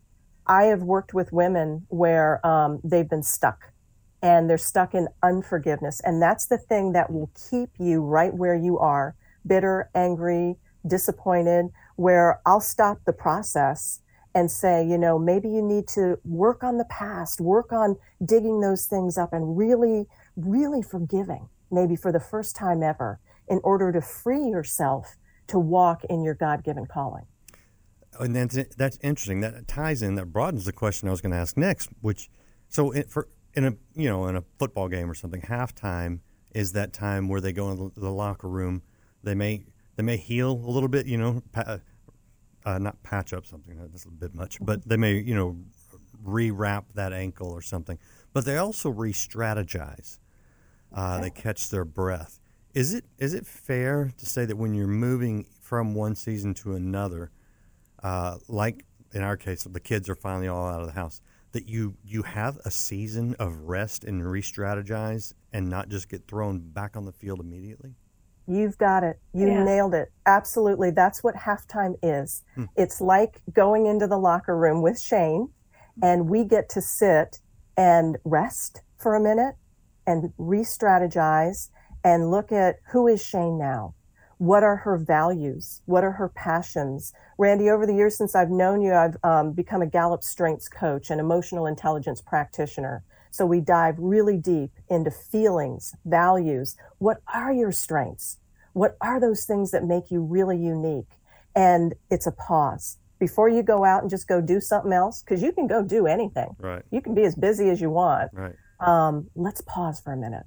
I 0.46 0.64
have 0.64 0.82
worked 0.82 1.12
with 1.12 1.32
women 1.32 1.86
where 1.88 2.44
um, 2.46 2.80
they've 2.84 3.08
been 3.08 3.24
stuck 3.24 3.72
and 4.22 4.48
they're 4.48 4.58
stuck 4.58 4.94
in 4.94 5.08
unforgiveness 5.22 6.00
and 6.04 6.22
that's 6.22 6.46
the 6.46 6.58
thing 6.58 6.92
that 6.92 7.12
will 7.12 7.30
keep 7.50 7.70
you 7.78 8.02
right 8.02 8.34
where 8.34 8.54
you 8.54 8.78
are 8.78 9.14
bitter 9.46 9.90
angry 9.94 10.56
disappointed 10.86 11.66
where 11.96 12.40
i'll 12.46 12.60
stop 12.60 12.98
the 13.04 13.12
process 13.12 14.00
and 14.36 14.50
say, 14.50 14.86
you 14.86 14.98
know, 14.98 15.18
maybe 15.18 15.48
you 15.48 15.62
need 15.62 15.88
to 15.88 16.18
work 16.22 16.62
on 16.62 16.76
the 16.76 16.84
past, 16.84 17.40
work 17.40 17.72
on 17.72 17.96
digging 18.22 18.60
those 18.60 18.84
things 18.84 19.16
up 19.16 19.32
and 19.32 19.56
really, 19.56 20.04
really 20.36 20.82
forgiving, 20.82 21.48
maybe 21.70 21.96
for 21.96 22.12
the 22.12 22.20
first 22.20 22.54
time 22.54 22.82
ever, 22.82 23.18
in 23.48 23.60
order 23.64 23.90
to 23.90 24.02
free 24.02 24.44
yourself 24.44 25.16
to 25.46 25.58
walk 25.58 26.04
in 26.04 26.22
your 26.22 26.34
God 26.34 26.62
given 26.62 26.84
calling. 26.84 27.24
And 28.20 28.36
that's, 28.36 28.58
that's 28.76 28.98
interesting. 29.02 29.40
That 29.40 29.66
ties 29.66 30.02
in, 30.02 30.16
that 30.16 30.26
broadens 30.26 30.66
the 30.66 30.72
question 30.72 31.08
I 31.08 31.12
was 31.12 31.22
going 31.22 31.32
to 31.32 31.38
ask 31.38 31.56
next, 31.56 31.88
which, 32.02 32.28
so 32.68 32.90
it, 32.90 33.10
for, 33.10 33.28
in 33.54 33.64
a, 33.64 33.72
you 33.94 34.10
know, 34.10 34.26
in 34.26 34.36
a 34.36 34.44
football 34.58 34.88
game 34.88 35.10
or 35.10 35.14
something, 35.14 35.40
halftime 35.40 36.20
is 36.54 36.72
that 36.72 36.92
time 36.92 37.28
where 37.28 37.40
they 37.40 37.54
go 37.54 37.70
in 37.70 37.90
the 37.96 38.10
locker 38.10 38.50
room. 38.50 38.82
They 39.22 39.34
may, 39.34 39.64
they 39.96 40.02
may 40.02 40.18
heal 40.18 40.50
a 40.52 40.70
little 40.70 40.90
bit, 40.90 41.06
you 41.06 41.16
know, 41.16 41.42
uh, 42.66 42.78
not 42.78 43.00
patch 43.04 43.32
up 43.32 43.46
something 43.46 43.78
that's 43.78 44.04
a 44.04 44.10
bit 44.10 44.34
much, 44.34 44.58
but 44.60 44.86
they 44.86 44.96
may 44.96 45.14
you 45.14 45.34
know 45.34 45.56
rewrap 46.22 46.84
that 46.94 47.12
ankle 47.12 47.50
or 47.50 47.62
something. 47.62 47.98
But 48.32 48.44
they 48.44 48.58
also 48.58 48.90
re-strategize. 48.90 50.18
Uh, 50.92 51.20
they 51.20 51.30
catch 51.30 51.70
their 51.70 51.84
breath. 51.84 52.40
Is 52.74 52.92
it 52.92 53.04
is 53.18 53.32
it 53.32 53.46
fair 53.46 54.12
to 54.18 54.26
say 54.26 54.44
that 54.44 54.56
when 54.56 54.74
you're 54.74 54.86
moving 54.88 55.46
from 55.60 55.94
one 55.94 56.16
season 56.16 56.52
to 56.54 56.74
another, 56.74 57.30
uh, 58.02 58.38
like 58.48 58.84
in 59.12 59.22
our 59.22 59.36
case, 59.36 59.64
the 59.64 59.80
kids 59.80 60.10
are 60.10 60.16
finally 60.16 60.48
all 60.48 60.66
out 60.66 60.80
of 60.80 60.86
the 60.86 60.92
house, 60.92 61.22
that 61.52 61.68
you 61.68 61.96
you 62.04 62.22
have 62.22 62.58
a 62.64 62.70
season 62.70 63.36
of 63.38 63.62
rest 63.62 64.04
and 64.04 64.28
re-strategize 64.28 65.32
and 65.52 65.70
not 65.70 65.88
just 65.88 66.08
get 66.08 66.26
thrown 66.26 66.58
back 66.58 66.96
on 66.96 67.04
the 67.04 67.12
field 67.12 67.40
immediately? 67.40 67.94
You've 68.46 68.78
got 68.78 69.02
it. 69.02 69.18
You 69.32 69.48
yeah. 69.48 69.64
nailed 69.64 69.94
it. 69.94 70.12
Absolutely. 70.24 70.90
That's 70.90 71.24
what 71.24 71.34
halftime 71.34 71.94
is. 72.02 72.42
Hmm. 72.54 72.64
It's 72.76 73.00
like 73.00 73.42
going 73.52 73.86
into 73.86 74.06
the 74.06 74.18
locker 74.18 74.56
room 74.56 74.82
with 74.82 75.00
Shayne, 75.00 75.50
and 76.02 76.28
we 76.28 76.44
get 76.44 76.68
to 76.70 76.80
sit 76.80 77.40
and 77.76 78.18
rest 78.24 78.82
for 78.96 79.14
a 79.14 79.20
minute 79.20 79.56
and 80.06 80.32
re 80.38 80.60
strategize 80.60 81.70
and 82.04 82.30
look 82.30 82.52
at 82.52 82.76
who 82.92 83.08
is 83.08 83.24
Shayne 83.24 83.58
now? 83.58 83.94
What 84.38 84.62
are 84.62 84.76
her 84.76 84.96
values? 84.96 85.82
What 85.86 86.04
are 86.04 86.12
her 86.12 86.28
passions? 86.28 87.12
Randy, 87.38 87.68
over 87.68 87.86
the 87.86 87.94
years 87.94 88.16
since 88.16 88.34
I've 88.34 88.50
known 88.50 88.80
you, 88.82 88.92
I've 88.92 89.16
um, 89.24 89.52
become 89.52 89.82
a 89.82 89.86
Gallup 89.86 90.22
Strengths 90.22 90.68
coach 90.68 91.10
and 91.10 91.20
emotional 91.20 91.66
intelligence 91.66 92.20
practitioner. 92.20 93.02
So 93.36 93.44
we 93.44 93.60
dive 93.60 93.96
really 93.98 94.38
deep 94.38 94.70
into 94.88 95.10
feelings, 95.10 95.94
values. 96.04 96.76
What 96.98 97.18
are 97.32 97.52
your 97.52 97.72
strengths? 97.72 98.38
What 98.72 98.96
are 99.00 99.20
those 99.20 99.44
things 99.44 99.70
that 99.72 99.84
make 99.84 100.10
you 100.10 100.20
really 100.22 100.58
unique? 100.58 101.12
And 101.54 101.94
it's 102.10 102.26
a 102.26 102.32
pause. 102.32 102.98
before 103.18 103.48
you 103.48 103.62
go 103.62 103.84
out 103.84 104.02
and 104.02 104.10
just 104.10 104.28
go 104.28 104.40
do 104.40 104.60
something 104.60 104.92
else, 104.92 105.22
because 105.22 105.42
you 105.42 105.52
can 105.52 105.66
go 105.66 105.82
do 105.82 106.06
anything. 106.06 106.54
Right. 106.58 106.82
You 106.90 107.00
can 107.00 107.14
be 107.14 107.22
as 107.22 107.34
busy 107.34 107.70
as 107.70 107.80
you 107.80 107.90
want. 107.90 108.30
Right. 108.32 108.54
Um, 108.80 109.30
let's 109.34 109.62
pause 109.62 110.00
for 110.00 110.12
a 110.12 110.16
minute. 110.16 110.44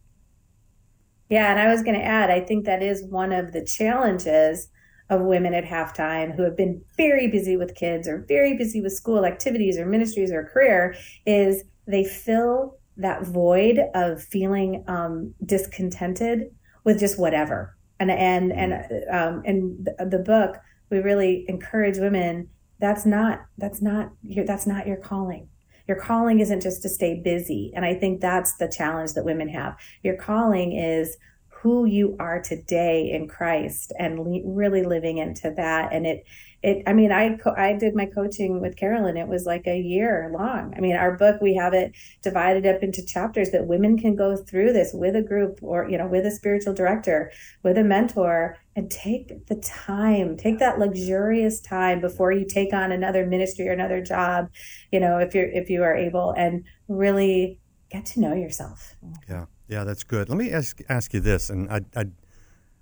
Yeah, 1.29 1.51
and 1.51 1.59
I 1.59 1.67
was 1.67 1.83
going 1.83 1.97
to 1.97 2.03
add, 2.03 2.29
I 2.29 2.39
think 2.39 2.65
that 2.65 2.81
is 2.81 3.03
one 3.03 3.31
of 3.31 3.53
the 3.53 3.63
challenges 3.63 4.69
of 5.09 5.21
women 5.21 5.53
at 5.53 5.63
halftime 5.63 6.35
who 6.35 6.43
have 6.43 6.55
been 6.55 6.81
very 6.97 7.27
busy 7.27 7.57
with 7.57 7.75
kids 7.75 8.07
or 8.07 8.25
very 8.27 8.55
busy 8.55 8.81
with 8.81 8.93
school 8.93 9.25
activities 9.25 9.77
or 9.77 9.85
ministries 9.85 10.31
or 10.31 10.43
career 10.43 10.95
is 11.25 11.63
they 11.87 12.03
fill 12.03 12.77
that 12.99 13.23
void 13.23 13.79
of 13.95 14.21
feeling 14.21 14.83
um, 14.87 15.33
discontented 15.45 16.51
with 16.83 16.99
just 16.99 17.19
whatever. 17.19 17.75
And 17.99 18.11
and 18.11 18.53
and 18.53 18.73
um, 19.11 19.43
in 19.45 19.83
the, 19.83 20.05
the 20.05 20.19
book, 20.19 20.57
we 20.89 20.99
really 20.99 21.45
encourage 21.47 21.97
women. 21.97 22.49
That's 22.79 23.05
not 23.05 23.41
that's 23.57 23.81
not 23.81 24.11
your 24.23 24.45
that's 24.45 24.67
not 24.67 24.87
your 24.87 24.97
calling. 24.97 25.49
Your 25.87 25.99
calling 25.99 26.39
isn't 26.39 26.61
just 26.61 26.81
to 26.83 26.89
stay 26.89 27.19
busy. 27.19 27.71
And 27.75 27.83
I 27.83 27.95
think 27.95 28.21
that's 28.21 28.55
the 28.57 28.67
challenge 28.67 29.13
that 29.13 29.25
women 29.25 29.49
have. 29.49 29.75
Your 30.03 30.15
calling 30.17 30.73
is 30.73 31.17
who 31.47 31.85
you 31.85 32.15
are 32.19 32.41
today 32.41 33.09
in 33.11 33.27
Christ 33.27 33.91
and 33.97 34.19
le- 34.19 34.41
really 34.45 34.83
living 34.83 35.17
into 35.17 35.51
that. 35.57 35.91
And 35.91 36.05
it, 36.05 36.23
it, 36.61 36.83
I 36.85 36.93
mean, 36.93 37.11
I, 37.11 37.37
I 37.55 37.73
did 37.73 37.95
my 37.95 38.05
coaching 38.05 38.61
with 38.61 38.75
Carolyn. 38.75 39.17
It 39.17 39.27
was 39.27 39.45
like 39.45 39.65
a 39.67 39.79
year 39.79 40.29
long. 40.33 40.73
I 40.75 40.79
mean, 40.79 40.95
our 40.95 41.15
book, 41.15 41.41
we 41.41 41.55
have 41.55 41.73
it 41.73 41.95
divided 42.21 42.65
up 42.65 42.83
into 42.83 43.05
chapters 43.05 43.51
that 43.51 43.67
women 43.67 43.97
can 43.97 44.15
go 44.15 44.35
through 44.35 44.73
this 44.73 44.91
with 44.93 45.15
a 45.15 45.21
group 45.21 45.59
or, 45.61 45.89
you 45.89 45.97
know, 45.97 46.07
with 46.07 46.25
a 46.25 46.31
spiritual 46.31 46.73
director, 46.73 47.31
with 47.63 47.77
a 47.77 47.83
mentor 47.83 48.57
and 48.75 48.91
take 48.91 49.47
the 49.47 49.55
time, 49.55 50.35
take 50.35 50.59
that 50.59 50.79
luxurious 50.79 51.59
time 51.61 52.01
before 52.01 52.31
you 52.31 52.45
take 52.45 52.73
on 52.73 52.91
another 52.91 53.25
ministry 53.25 53.67
or 53.67 53.71
another 53.71 54.01
job, 54.01 54.49
you 54.91 54.99
know, 54.99 55.17
if 55.17 55.33
you're, 55.33 55.49
if 55.49 55.69
you 55.69 55.83
are 55.83 55.95
able 55.95 56.31
and 56.37 56.65
really 56.87 57.59
get 57.89 58.05
to 58.05 58.19
know 58.19 58.33
yourself. 58.33 58.95
Yeah. 59.27 59.45
Yeah, 59.69 59.83
that's 59.83 60.03
good. 60.03 60.29
Let 60.29 60.37
me 60.39 60.51
ask 60.51 60.81
ask 60.89 61.13
you 61.13 61.19
this, 61.19 61.51
and 61.51 61.71
I, 61.71 61.81
I, 61.95 62.05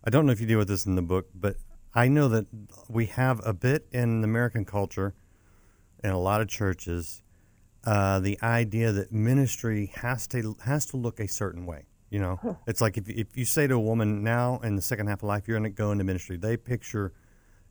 I 0.06 0.10
don't 0.10 0.26
know 0.26 0.32
if 0.32 0.40
you 0.40 0.48
deal 0.48 0.58
with 0.58 0.70
this 0.70 0.86
in 0.86 0.96
the 0.96 1.02
book, 1.02 1.28
but 1.36 1.58
I 1.98 2.10
know 2.10 2.28
that 2.30 2.46
we 2.88 3.08
have 3.08 3.42
a 3.44 3.54
bit 3.54 3.88
in 3.92 4.24
American 4.24 4.66
culture, 4.66 5.16
in 6.04 6.12
a 6.12 6.20
lot 6.20 6.42
of 6.42 6.48
churches, 6.48 7.24
uh, 7.86 8.20
the 8.20 8.38
idea 8.44 8.92
that 8.92 9.12
ministry 9.12 9.92
has 9.96 10.28
to 10.28 10.56
has 10.64 10.86
to 10.88 10.98
look 10.98 11.20
a 11.20 11.28
certain 11.28 11.66
way. 11.66 11.88
You 12.12 12.20
know, 12.20 12.60
it's 12.68 12.82
like 12.82 12.98
if 12.98 13.10
if 13.10 13.36
you 13.36 13.46
say 13.46 13.66
to 13.66 13.74
a 13.74 13.80
woman 13.80 14.24
now 14.24 14.60
in 14.60 14.76
the 14.76 14.82
second 14.84 15.08
half 15.08 15.24
of 15.24 15.28
life 15.28 15.48
you're 15.48 15.58
going 15.58 15.72
to 15.72 15.76
go 15.76 15.92
into 15.92 16.04
ministry, 16.04 16.38
they 16.38 16.56
picture, 16.56 17.14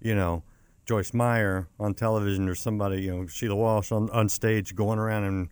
you 0.01 0.17
know, 0.17 0.43
Joyce 0.87 1.15
Meyer 1.15 1.69
on 1.79 1.95
television 1.95 2.49
or 2.49 2.57
somebody, 2.57 3.03
you 3.03 3.15
know, 3.15 3.27
Sheila 3.29 3.55
Walsh 3.55 3.93
on 3.93 4.11
on 4.11 4.29
stage 4.29 4.75
going 4.75 4.99
around 4.99 5.23
and 5.23 5.51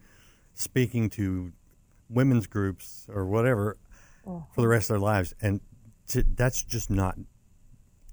speaking 0.55 1.11
to 1.11 1.53
women's 2.11 2.49
groups 2.49 3.07
or 3.09 3.25
whatever 3.25 3.77
oh. 4.27 4.47
for 4.53 4.63
the 4.63 4.69
rest 4.69 4.91
of 4.91 4.95
their 4.95 5.01
lives, 5.01 5.33
and 5.41 5.61
to, 6.09 6.25
that's 6.25 6.65
just 6.65 6.91
not 6.91 7.17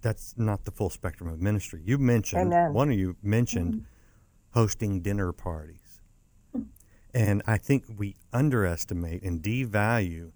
that's 0.01 0.35
not 0.37 0.65
the 0.65 0.71
full 0.71 0.89
spectrum 0.89 1.29
of 1.29 1.41
ministry. 1.41 1.81
You 1.85 1.97
mentioned 1.97 2.53
Amen. 2.53 2.73
one 2.73 2.91
of 2.91 2.97
you 2.97 3.15
mentioned 3.21 3.73
mm-hmm. 3.73 4.59
hosting 4.59 5.01
dinner 5.01 5.31
parties, 5.31 6.01
and 7.13 7.41
I 7.45 7.57
think 7.57 7.85
we 7.97 8.15
underestimate 8.33 9.23
and 9.23 9.41
devalue 9.41 10.31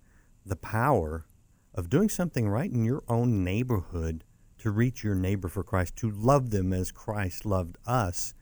the 0.45 0.56
power 0.56 1.25
of 1.73 1.89
doing 1.89 2.10
something 2.10 2.47
right 2.47 2.71
in 2.71 2.86
your 2.86 3.04
own 3.08 3.43
neighborhood 3.43 4.23
to 4.60 4.71
reach 4.71 5.04
your 5.04 5.15
neighbor 5.15 5.47
for 5.47 5.63
Christ, 5.63 5.95
to 5.97 6.10
love 6.10 6.49
them 6.49 6.73
as 6.73 6.91
Christ 6.91 7.45
loved 7.45 7.78
us. 7.86 8.34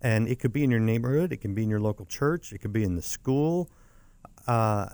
And 0.00 0.26
it 0.26 0.40
could 0.40 0.52
be 0.52 0.64
in 0.64 0.70
your 0.70 0.80
neighborhood, 0.80 1.32
it 1.32 1.40
can 1.40 1.54
be 1.54 1.62
in 1.62 1.70
your 1.70 1.80
local 1.80 2.04
church, 2.04 2.52
it 2.52 2.58
could 2.58 2.72
be 2.72 2.82
in 2.82 2.96
the 2.96 3.02
school, 3.02 3.70
uh, 4.46 4.88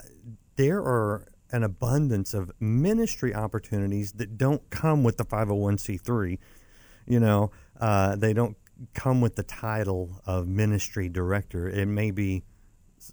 there 0.56 0.80
are 0.80 1.26
an 1.50 1.62
abundance 1.62 2.34
of 2.34 2.50
ministry 2.60 3.34
opportunities 3.34 4.12
that 4.12 4.36
don't 4.36 4.68
come 4.70 5.02
with 5.04 5.16
the 5.16 5.24
501c3. 5.24 6.38
You 7.06 7.20
know, 7.20 7.50
uh, 7.80 8.16
they 8.16 8.32
don't 8.32 8.56
come 8.94 9.20
with 9.20 9.36
the 9.36 9.42
title 9.42 10.20
of 10.26 10.46
ministry 10.46 11.08
director. 11.08 11.68
It 11.68 11.86
may 11.86 12.10
be, 12.10 12.44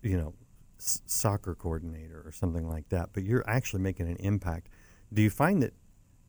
you 0.01 0.17
know, 0.17 0.33
s- 0.79 1.01
soccer 1.05 1.55
coordinator 1.55 2.21
or 2.25 2.31
something 2.31 2.67
like 2.67 2.89
that, 2.89 3.09
but 3.13 3.23
you're 3.23 3.43
actually 3.47 3.81
making 3.81 4.07
an 4.07 4.17
impact. 4.17 4.69
Do 5.13 5.21
you 5.21 5.29
find 5.29 5.63
that 5.63 5.73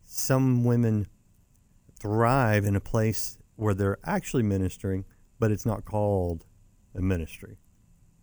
some 0.05 0.65
women 0.65 1.09
thrive 1.99 2.65
in 2.65 2.77
a 2.77 2.81
place 2.81 3.39
where 3.57 3.75
they're 3.75 3.99
actually 4.05 4.43
ministering, 4.43 5.05
but 5.39 5.51
it's 5.51 5.67
not 5.67 5.85
called 5.85 6.45
a 6.95 7.01
ministry? 7.01 7.59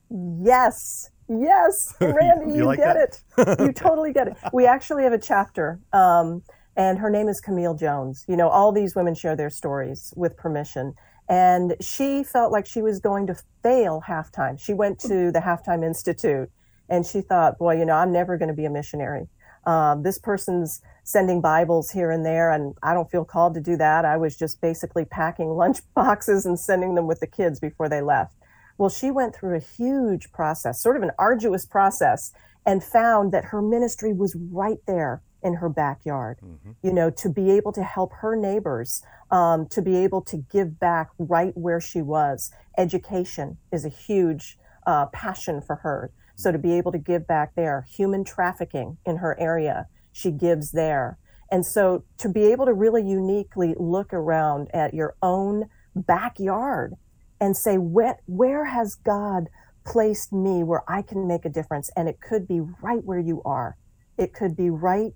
Yes. 0.09 1.09
Yes, 1.27 1.95
Randy, 2.01 2.51
you, 2.51 2.57
you 2.57 2.65
like 2.65 2.79
get 2.79 2.95
that? 3.38 3.59
it. 3.59 3.59
you 3.59 3.71
totally 3.71 4.13
get 4.13 4.27
it. 4.27 4.38
We 4.51 4.65
actually 4.65 5.03
have 5.03 5.13
a 5.13 5.19
chapter, 5.19 5.79
um, 5.93 6.43
and 6.75 6.99
her 6.99 7.09
name 7.09 7.27
is 7.27 7.39
Camille 7.39 7.75
Jones. 7.75 8.25
You 8.27 8.36
know, 8.36 8.49
all 8.49 8.71
these 8.71 8.95
women 8.95 9.15
share 9.15 9.36
their 9.36 9.49
stories 9.49 10.13
with 10.15 10.36
permission. 10.38 10.95
And 11.29 11.75
she 11.79 12.23
felt 12.23 12.51
like 12.51 12.65
she 12.65 12.81
was 12.81 12.99
going 12.99 13.27
to 13.27 13.36
fail 13.62 14.03
halftime. 14.07 14.59
She 14.59 14.73
went 14.73 14.99
to 14.99 15.31
the 15.31 15.39
Halftime 15.39 15.83
Institute 15.83 16.51
and 16.89 17.05
she 17.05 17.21
thought, 17.21 17.57
boy, 17.57 17.77
you 17.77 17.86
know, 17.86 17.95
I'm 17.95 18.12
never 18.12 18.38
going 18.38 18.49
to 18.49 18.53
be 18.53 18.65
a 18.65 18.69
missionary. 18.69 19.27
Um, 19.65 20.03
this 20.03 20.17
person's 20.19 20.81
sending 21.03 21.39
Bibles 21.39 21.91
here 21.91 22.12
and 22.12 22.25
there, 22.25 22.51
and 22.51 22.75
I 22.83 22.93
don't 22.93 23.09
feel 23.09 23.23
called 23.23 23.53
to 23.53 23.62
do 23.62 23.77
that. 23.77 24.03
I 24.03 24.17
was 24.17 24.36
just 24.36 24.59
basically 24.59 25.05
packing 25.05 25.49
lunch 25.55 25.79
boxes 25.95 26.45
and 26.45 26.59
sending 26.59 26.95
them 26.95 27.07
with 27.07 27.19
the 27.19 27.27
kids 27.27 27.59
before 27.59 27.88
they 27.88 28.01
left. 28.01 28.36
Well, 28.83 28.89
she 28.89 29.11
went 29.11 29.33
through 29.33 29.55
a 29.55 29.61
huge 29.61 30.33
process, 30.33 30.81
sort 30.81 30.97
of 30.97 31.03
an 31.03 31.11
arduous 31.17 31.65
process, 31.65 32.33
and 32.65 32.83
found 32.83 33.31
that 33.31 33.45
her 33.45 33.61
ministry 33.61 34.11
was 34.11 34.35
right 34.51 34.79
there 34.85 35.21
in 35.41 35.53
her 35.53 35.69
backyard. 35.69 36.39
Mm-hmm. 36.43 36.71
You 36.81 36.91
know, 36.91 37.09
to 37.09 37.29
be 37.29 37.49
able 37.51 37.71
to 37.71 37.81
help 37.81 38.11
her 38.15 38.35
neighbors, 38.35 39.01
um, 39.31 39.67
to 39.67 39.81
be 39.81 39.95
able 39.95 40.21
to 40.23 40.35
give 40.35 40.81
back 40.81 41.11
right 41.17 41.55
where 41.55 41.79
she 41.79 42.01
was. 42.01 42.51
Education 42.77 43.55
is 43.71 43.85
a 43.85 43.89
huge 43.89 44.57
uh, 44.85 45.05
passion 45.13 45.61
for 45.61 45.77
her. 45.77 46.11
So 46.35 46.51
to 46.51 46.57
be 46.57 46.73
able 46.73 46.91
to 46.91 46.97
give 46.97 47.25
back 47.25 47.55
there, 47.55 47.85
human 47.89 48.25
trafficking 48.25 48.97
in 49.05 49.15
her 49.15 49.39
area, 49.39 49.87
she 50.11 50.29
gives 50.29 50.73
there. 50.73 51.17
And 51.49 51.65
so 51.65 52.03
to 52.17 52.27
be 52.27 52.51
able 52.51 52.65
to 52.65 52.73
really 52.73 53.01
uniquely 53.01 53.75
look 53.77 54.13
around 54.13 54.67
at 54.73 54.93
your 54.93 55.15
own 55.21 55.69
backyard 55.95 56.95
and 57.43 57.58
say, 57.58 57.77
where, 57.77 58.19
where 58.25 58.63
has 58.63 58.95
God 58.95 59.49
placed 59.86 60.32
me 60.32 60.63
where 60.63 60.89
I 60.89 61.01
can 61.01 61.27
make 61.27 61.43
a 61.43 61.49
difference? 61.49 61.89
And 61.97 62.08
it 62.08 62.21
could 62.21 62.47
be 62.47 62.62
right 62.82 63.03
where 63.03 63.19
you 63.19 63.41
are. 63.43 63.75
It 64.17 64.34
could 64.34 64.56
be 64.56 64.69
right, 64.69 65.12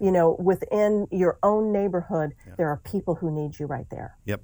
you 0.00 0.10
know, 0.10 0.36
within 0.40 1.06
your 1.12 1.38
own 1.44 1.72
neighborhood. 1.72 2.32
Yeah. 2.44 2.54
There 2.56 2.68
are 2.68 2.78
people 2.78 3.14
who 3.14 3.30
need 3.30 3.60
you 3.60 3.66
right 3.66 3.86
there. 3.90 4.16
Yep. 4.24 4.42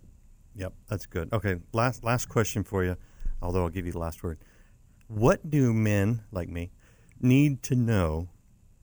Yep. 0.54 0.74
That's 0.88 1.06
good. 1.06 1.32
Okay. 1.32 1.56
Last, 1.72 2.04
last 2.04 2.28
question 2.28 2.62
for 2.62 2.84
you, 2.84 2.96
although 3.42 3.64
I'll 3.64 3.68
give 3.68 3.84
you 3.84 3.92
the 3.92 3.98
last 3.98 4.22
word. 4.22 4.38
What 5.08 5.50
do 5.50 5.72
men 5.74 6.22
like 6.30 6.48
me 6.48 6.70
need 7.20 7.64
to 7.64 7.74
know 7.74 8.28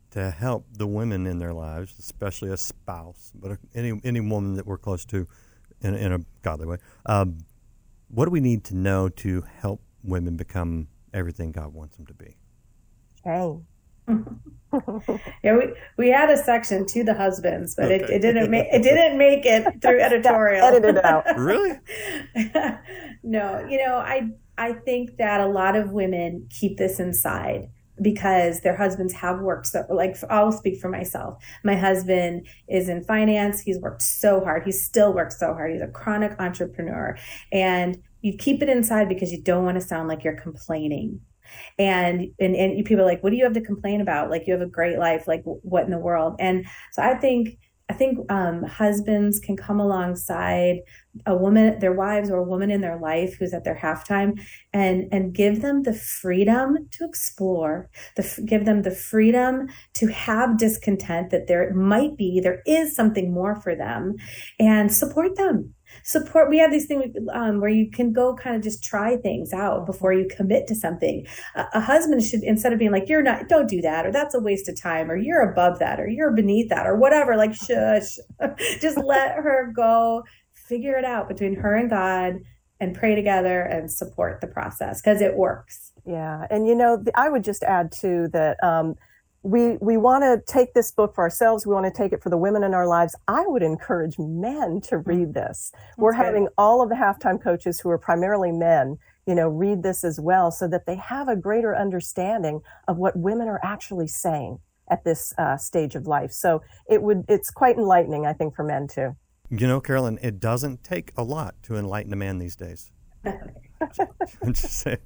to 0.09 0.29
help 0.29 0.65
the 0.73 0.87
women 0.87 1.25
in 1.25 1.39
their 1.39 1.53
lives, 1.53 1.95
especially 1.97 2.49
a 2.51 2.57
spouse, 2.57 3.31
but 3.33 3.57
any 3.73 3.97
any 4.03 4.19
woman 4.19 4.55
that 4.55 4.67
we're 4.67 4.77
close 4.77 5.05
to 5.05 5.25
in, 5.81 5.95
in 5.95 6.11
a 6.11 6.19
godly 6.41 6.67
way, 6.67 6.77
um, 7.05 7.37
what 8.11 8.25
do 8.25 8.31
we 8.31 8.41
need 8.41 8.63
to 8.65 8.75
know 8.75 9.09
to 9.09 9.43
help 9.59 9.81
women 10.03 10.35
become 10.35 10.87
everything 11.13 11.51
God 11.51 11.73
wants 11.73 11.97
them 11.97 12.05
to 12.07 12.13
be? 12.13 12.37
Oh. 13.25 13.63
yeah, 15.43 15.55
we, 15.55 15.73
we 15.97 16.09
had 16.09 16.29
a 16.29 16.37
section 16.37 16.85
to 16.85 17.03
the 17.03 17.13
husbands, 17.13 17.75
but 17.75 17.85
okay. 17.85 17.95
it, 17.95 18.09
it 18.09 18.21
didn't 18.21 18.51
make 18.51 18.67
it 18.71 18.83
didn't 18.83 19.17
make 19.17 19.45
it 19.45 19.81
through 19.81 20.01
editorial. 20.01 20.65
Edited 20.65 20.97
out. 20.97 21.23
really? 21.37 21.79
no, 23.23 23.65
you 23.69 23.77
know, 23.77 23.95
I 23.95 24.31
I 24.57 24.73
think 24.73 25.17
that 25.17 25.39
a 25.39 25.47
lot 25.47 25.75
of 25.75 25.91
women 25.91 26.47
keep 26.49 26.77
this 26.77 26.99
inside 26.99 27.69
because 28.01 28.61
their 28.61 28.75
husbands 28.75 29.13
have 29.13 29.39
worked 29.41 29.67
so 29.67 29.85
like 29.89 30.15
I'll 30.29 30.51
speak 30.51 30.79
for 30.79 30.89
myself. 30.89 31.43
My 31.63 31.75
husband 31.75 32.47
is 32.67 32.89
in 32.89 33.03
finance. 33.03 33.61
He's 33.61 33.79
worked 33.79 34.01
so 34.01 34.41
hard. 34.41 34.63
He 34.63 34.71
still 34.71 35.13
works 35.13 35.39
so 35.39 35.53
hard. 35.53 35.71
He's 35.71 35.81
a 35.81 35.87
chronic 35.87 36.39
entrepreneur 36.39 37.17
and 37.51 38.01
you 38.21 38.37
keep 38.37 38.61
it 38.61 38.69
inside 38.69 39.09
because 39.09 39.31
you 39.31 39.41
don't 39.41 39.65
want 39.65 39.79
to 39.79 39.85
sound 39.85 40.07
like 40.07 40.23
you're 40.23 40.39
complaining. 40.39 41.21
And 41.77 42.31
and 42.39 42.55
and 42.55 42.85
people 42.85 43.03
are 43.03 43.07
like, 43.07 43.23
"What 43.23 43.31
do 43.31 43.35
you 43.35 43.43
have 43.43 43.53
to 43.53 43.61
complain 43.61 43.99
about? 43.99 44.29
Like 44.29 44.47
you 44.47 44.53
have 44.53 44.61
a 44.61 44.67
great 44.67 44.97
life. 44.97 45.27
Like 45.27 45.41
what 45.43 45.83
in 45.83 45.91
the 45.91 45.97
world?" 45.97 46.35
And 46.39 46.65
so 46.93 47.01
I 47.01 47.15
think 47.15 47.57
I 47.91 47.93
think 47.93 48.31
um, 48.31 48.63
husbands 48.63 49.37
can 49.37 49.57
come 49.57 49.81
alongside 49.81 50.77
a 51.25 51.35
woman, 51.35 51.77
their 51.79 51.91
wives 51.91 52.29
or 52.29 52.37
a 52.37 52.49
woman 52.53 52.71
in 52.71 52.79
their 52.79 52.97
life 52.97 53.35
who's 53.37 53.53
at 53.53 53.65
their 53.65 53.75
halftime, 53.75 54.39
and 54.71 55.09
and 55.11 55.33
give 55.33 55.61
them 55.61 55.83
the 55.83 55.93
freedom 55.93 56.87
to 56.91 57.03
explore, 57.03 57.89
the 58.15 58.43
give 58.45 58.63
them 58.63 58.83
the 58.83 58.95
freedom 58.95 59.67
to 59.95 60.07
have 60.07 60.57
discontent 60.57 61.31
that 61.31 61.47
there 61.47 61.73
might 61.73 62.15
be, 62.15 62.39
there 62.39 62.61
is 62.65 62.95
something 62.95 63.33
more 63.33 63.55
for 63.59 63.75
them, 63.75 64.15
and 64.57 64.93
support 64.93 65.35
them 65.35 65.73
support 66.03 66.49
we 66.49 66.57
have 66.57 66.71
these 66.71 66.85
things 66.85 67.15
um, 67.33 67.61
where 67.61 67.69
you 67.69 67.89
can 67.89 68.13
go 68.13 68.35
kind 68.35 68.55
of 68.55 68.61
just 68.61 68.83
try 68.83 69.17
things 69.17 69.53
out 69.53 69.85
before 69.85 70.13
you 70.13 70.27
commit 70.29 70.67
to 70.67 70.75
something. 70.75 71.25
A, 71.55 71.65
a, 71.75 71.79
husband 71.79 72.23
should 72.23 72.43
instead 72.43 72.73
of 72.73 72.79
being 72.79 72.91
like 72.91 73.09
you're 73.09 73.21
not 73.21 73.47
don't 73.47 73.69
do 73.69 73.81
that 73.81 74.05
or 74.05 74.11
that's 74.11 74.33
a 74.35 74.39
waste 74.39 74.69
of 74.69 74.79
time 74.79 75.09
or 75.09 75.15
you're 75.15 75.41
above 75.41 75.79
that 75.79 75.99
or 75.99 76.07
you're 76.07 76.31
beneath 76.31 76.69
that 76.69 76.87
or 76.87 76.95
whatever 76.95 77.35
like 77.35 77.53
shush. 77.53 78.17
Just 78.81 78.97
let 78.97 79.35
her 79.35 79.71
go 79.75 80.23
figure 80.53 80.95
it 80.95 81.05
out 81.05 81.27
between 81.27 81.55
her 81.55 81.75
and 81.75 81.89
god 81.89 82.35
and 82.79 82.95
pray 82.95 83.13
together 83.13 83.61
and 83.61 83.91
support 83.91 84.41
the 84.41 84.47
process 84.47 85.01
because 85.01 85.21
it 85.21 85.35
works. 85.35 85.91
Yeah 86.05 86.47
and 86.49 86.67
you 86.67 86.73
know 86.73 87.03
i 87.13 87.29
would 87.29 87.43
just 87.43 87.61
add 87.61 87.91
too 87.91 88.27
that 88.33 88.61
um, 88.63 88.95
we 89.43 89.77
we 89.81 89.97
want 89.97 90.23
to 90.23 90.41
take 90.51 90.73
this 90.73 90.91
book 90.91 91.15
for 91.15 91.23
ourselves. 91.23 91.65
We 91.65 91.73
want 91.73 91.91
to 91.91 91.97
take 91.97 92.13
it 92.13 92.21
for 92.21 92.29
the 92.29 92.37
women 92.37 92.63
in 92.63 92.73
our 92.73 92.87
lives. 92.87 93.15
I 93.27 93.43
would 93.47 93.63
encourage 93.63 94.19
men 94.19 94.81
to 94.81 94.97
mm. 94.97 95.07
read 95.07 95.33
this. 95.33 95.71
That's 95.73 95.97
we're 95.97 96.11
good. 96.11 96.25
having 96.25 96.47
all 96.57 96.81
of 96.81 96.89
the 96.89 96.95
halftime 96.95 97.41
coaches 97.41 97.79
who 97.79 97.89
are 97.89 97.97
primarily 97.97 98.51
men 98.51 98.97
you 99.27 99.35
know 99.35 99.47
read 99.47 99.83
this 99.83 100.03
as 100.03 100.19
well 100.19 100.51
so 100.51 100.67
that 100.67 100.85
they 100.85 100.95
have 100.95 101.27
a 101.27 101.35
greater 101.35 101.75
understanding 101.75 102.61
of 102.87 102.97
what 102.97 103.15
women 103.15 103.47
are 103.47 103.59
actually 103.63 104.07
saying 104.07 104.59
at 104.89 105.03
this 105.03 105.33
uh, 105.37 105.57
stage 105.57 105.95
of 105.95 106.05
life. 106.05 106.31
So 106.31 106.61
it 106.89 107.01
would 107.01 107.25
it's 107.27 107.49
quite 107.49 107.77
enlightening 107.77 108.25
i 108.25 108.33
think 108.33 108.55
for 108.55 108.63
men 108.63 108.87
too. 108.87 109.15
You 109.49 109.67
know 109.67 109.81
carolyn 109.81 110.19
it 110.21 110.39
doesn't 110.39 110.83
take 110.83 111.11
a 111.17 111.23
lot 111.23 111.55
to 111.63 111.75
enlighten 111.75 112.13
a 112.13 112.15
man 112.15 112.37
these 112.37 112.55
days 112.55 112.91
I'm 114.41 114.53
just 114.53 114.79
saying. 114.79 114.97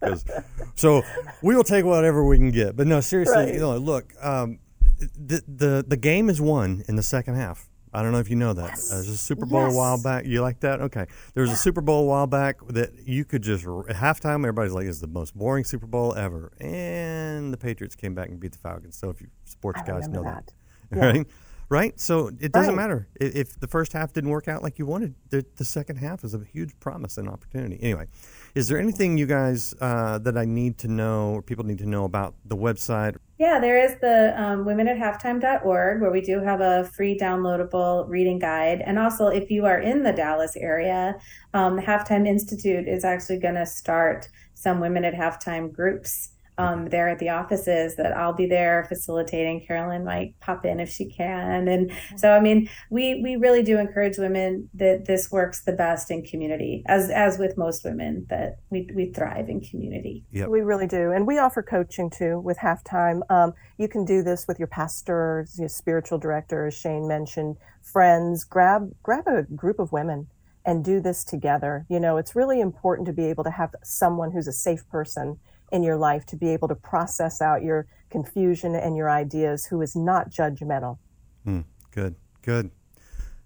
Because 0.00 0.24
so 0.74 1.02
we 1.42 1.54
will 1.56 1.64
take 1.64 1.84
whatever 1.84 2.24
we 2.24 2.36
can 2.36 2.50
get. 2.50 2.76
But 2.76 2.86
no, 2.86 3.00
seriously, 3.00 3.36
right. 3.36 3.54
you 3.54 3.60
know, 3.60 3.76
look, 3.76 4.12
um, 4.20 4.58
the 4.98 5.42
the 5.46 5.84
the 5.86 5.96
game 5.96 6.28
is 6.28 6.40
won 6.40 6.84
in 6.88 6.96
the 6.96 7.02
second 7.02 7.34
half. 7.34 7.68
I 7.94 8.02
don't 8.02 8.12
know 8.12 8.18
if 8.18 8.30
you 8.30 8.36
know 8.36 8.54
that. 8.54 8.70
Yes. 8.70 8.90
Uh, 8.90 8.94
there's 8.96 9.08
a 9.08 9.16
Super 9.18 9.44
Bowl 9.44 9.64
yes. 9.64 9.74
a 9.74 9.76
while 9.76 10.02
back. 10.02 10.24
You 10.24 10.40
like 10.40 10.60
that? 10.60 10.80
Okay. 10.80 11.04
There 11.34 11.42
was 11.42 11.50
a 11.50 11.56
Super 11.56 11.82
Bowl 11.82 12.04
a 12.04 12.06
while 12.06 12.26
back 12.26 12.56
that 12.68 13.06
you 13.06 13.26
could 13.26 13.42
just 13.42 13.64
at 13.64 13.96
halftime. 13.96 14.36
Everybody's 14.36 14.72
like, 14.72 14.86
"It's 14.86 15.00
the 15.00 15.06
most 15.06 15.36
boring 15.36 15.64
Super 15.64 15.86
Bowl 15.86 16.14
ever," 16.14 16.52
and 16.58 17.52
the 17.52 17.58
Patriots 17.58 17.94
came 17.94 18.14
back 18.14 18.30
and 18.30 18.40
beat 18.40 18.52
the 18.52 18.58
Falcons. 18.58 18.96
So 18.96 19.10
if 19.10 19.20
you 19.20 19.28
sports 19.44 19.80
I 19.82 19.86
guys 19.86 20.08
know 20.08 20.22
that, 20.24 20.46
that. 20.90 20.96
Yeah. 20.96 21.04
right? 21.04 21.26
Right? 21.72 21.98
So 21.98 22.30
it 22.38 22.52
doesn't 22.52 22.76
right. 22.76 22.82
matter 22.82 23.08
if 23.18 23.58
the 23.58 23.66
first 23.66 23.94
half 23.94 24.12
didn't 24.12 24.28
work 24.28 24.46
out 24.46 24.62
like 24.62 24.78
you 24.78 24.84
wanted. 24.84 25.14
The, 25.30 25.42
the, 25.56 25.64
second 25.64 25.96
half 25.96 26.22
is 26.22 26.34
a 26.34 26.44
huge 26.52 26.78
promise 26.80 27.16
and 27.16 27.26
opportunity. 27.26 27.78
Anyway, 27.80 28.08
is 28.54 28.68
there 28.68 28.78
anything 28.78 29.16
you 29.16 29.24
guys 29.24 29.72
uh, 29.80 30.18
that 30.18 30.36
I 30.36 30.44
need 30.44 30.76
to 30.78 30.88
know 30.88 31.30
or 31.30 31.40
people 31.40 31.64
need 31.64 31.78
to 31.78 31.88
know 31.88 32.04
about 32.04 32.34
the 32.44 32.58
website? 32.58 33.16
Yeah, 33.38 33.58
there 33.58 33.82
is 33.82 33.96
the 34.02 34.38
um, 34.38 34.66
women 34.66 34.86
at 34.86 34.98
halftime.org 34.98 36.02
where 36.02 36.12
we 36.12 36.20
do 36.20 36.40
have 36.40 36.60
a 36.60 36.84
free 36.94 37.16
downloadable 37.16 38.06
reading 38.06 38.38
guide. 38.38 38.82
And 38.84 38.98
also, 38.98 39.28
if 39.28 39.50
you 39.50 39.64
are 39.64 39.80
in 39.80 40.02
the 40.02 40.12
Dallas 40.12 40.54
area, 40.56 41.16
um, 41.54 41.76
the 41.76 41.82
Halftime 41.82 42.28
Institute 42.28 42.86
is 42.86 43.02
actually 43.02 43.38
going 43.38 43.54
to 43.54 43.64
start 43.64 44.28
some 44.52 44.78
women 44.78 45.06
at 45.06 45.14
halftime 45.14 45.72
groups 45.72 46.31
um, 46.58 46.88
there 46.90 47.08
at 47.08 47.18
the 47.18 47.30
offices 47.30 47.96
that 47.96 48.16
I'll 48.16 48.34
be 48.34 48.46
there 48.46 48.84
facilitating. 48.88 49.64
Carolyn 49.66 50.04
might 50.04 50.38
pop 50.40 50.64
in 50.64 50.80
if 50.80 50.90
she 50.90 51.06
can. 51.06 51.68
And 51.68 51.92
so, 52.16 52.32
I 52.32 52.40
mean, 52.40 52.68
we, 52.90 53.20
we 53.22 53.36
really 53.36 53.62
do 53.62 53.78
encourage 53.78 54.18
women 54.18 54.68
that 54.74 55.06
this 55.06 55.30
works 55.30 55.62
the 55.64 55.72
best 55.72 56.10
in 56.10 56.22
community, 56.22 56.82
as, 56.86 57.10
as 57.10 57.38
with 57.38 57.56
most 57.56 57.84
women, 57.84 58.26
that 58.28 58.58
we, 58.70 58.88
we 58.94 59.12
thrive 59.12 59.48
in 59.48 59.60
community. 59.60 60.24
Yep. 60.32 60.48
We 60.48 60.60
really 60.60 60.86
do. 60.86 61.12
And 61.12 61.26
we 61.26 61.38
offer 61.38 61.62
coaching 61.62 62.10
too 62.10 62.38
with 62.40 62.58
halftime. 62.58 63.20
Um, 63.30 63.54
you 63.78 63.88
can 63.88 64.04
do 64.04 64.22
this 64.22 64.46
with 64.46 64.58
your 64.58 64.68
pastors, 64.68 65.58
your 65.58 65.68
spiritual 65.68 66.18
director, 66.18 66.66
as 66.66 66.74
Shayne 66.74 67.08
mentioned, 67.08 67.56
friends. 67.80 68.44
Grab, 68.44 68.94
grab 69.02 69.26
a 69.26 69.42
group 69.42 69.78
of 69.78 69.90
women 69.92 70.28
and 70.64 70.84
do 70.84 71.00
this 71.00 71.24
together. 71.24 71.86
You 71.88 71.98
know, 71.98 72.18
it's 72.18 72.36
really 72.36 72.60
important 72.60 73.06
to 73.06 73.12
be 73.12 73.24
able 73.24 73.44
to 73.44 73.50
have 73.50 73.74
someone 73.82 74.30
who's 74.32 74.46
a 74.46 74.52
safe 74.52 74.88
person 74.88 75.38
in 75.72 75.82
your 75.82 75.96
life 75.96 76.24
to 76.26 76.36
be 76.36 76.50
able 76.50 76.68
to 76.68 76.74
process 76.74 77.40
out 77.40 77.62
your 77.62 77.86
confusion 78.10 78.74
and 78.74 78.96
your 78.96 79.10
ideas 79.10 79.64
who 79.66 79.80
is 79.80 79.96
not 79.96 80.30
judgmental. 80.30 80.98
Mm, 81.46 81.64
good, 81.90 82.14
good. 82.42 82.70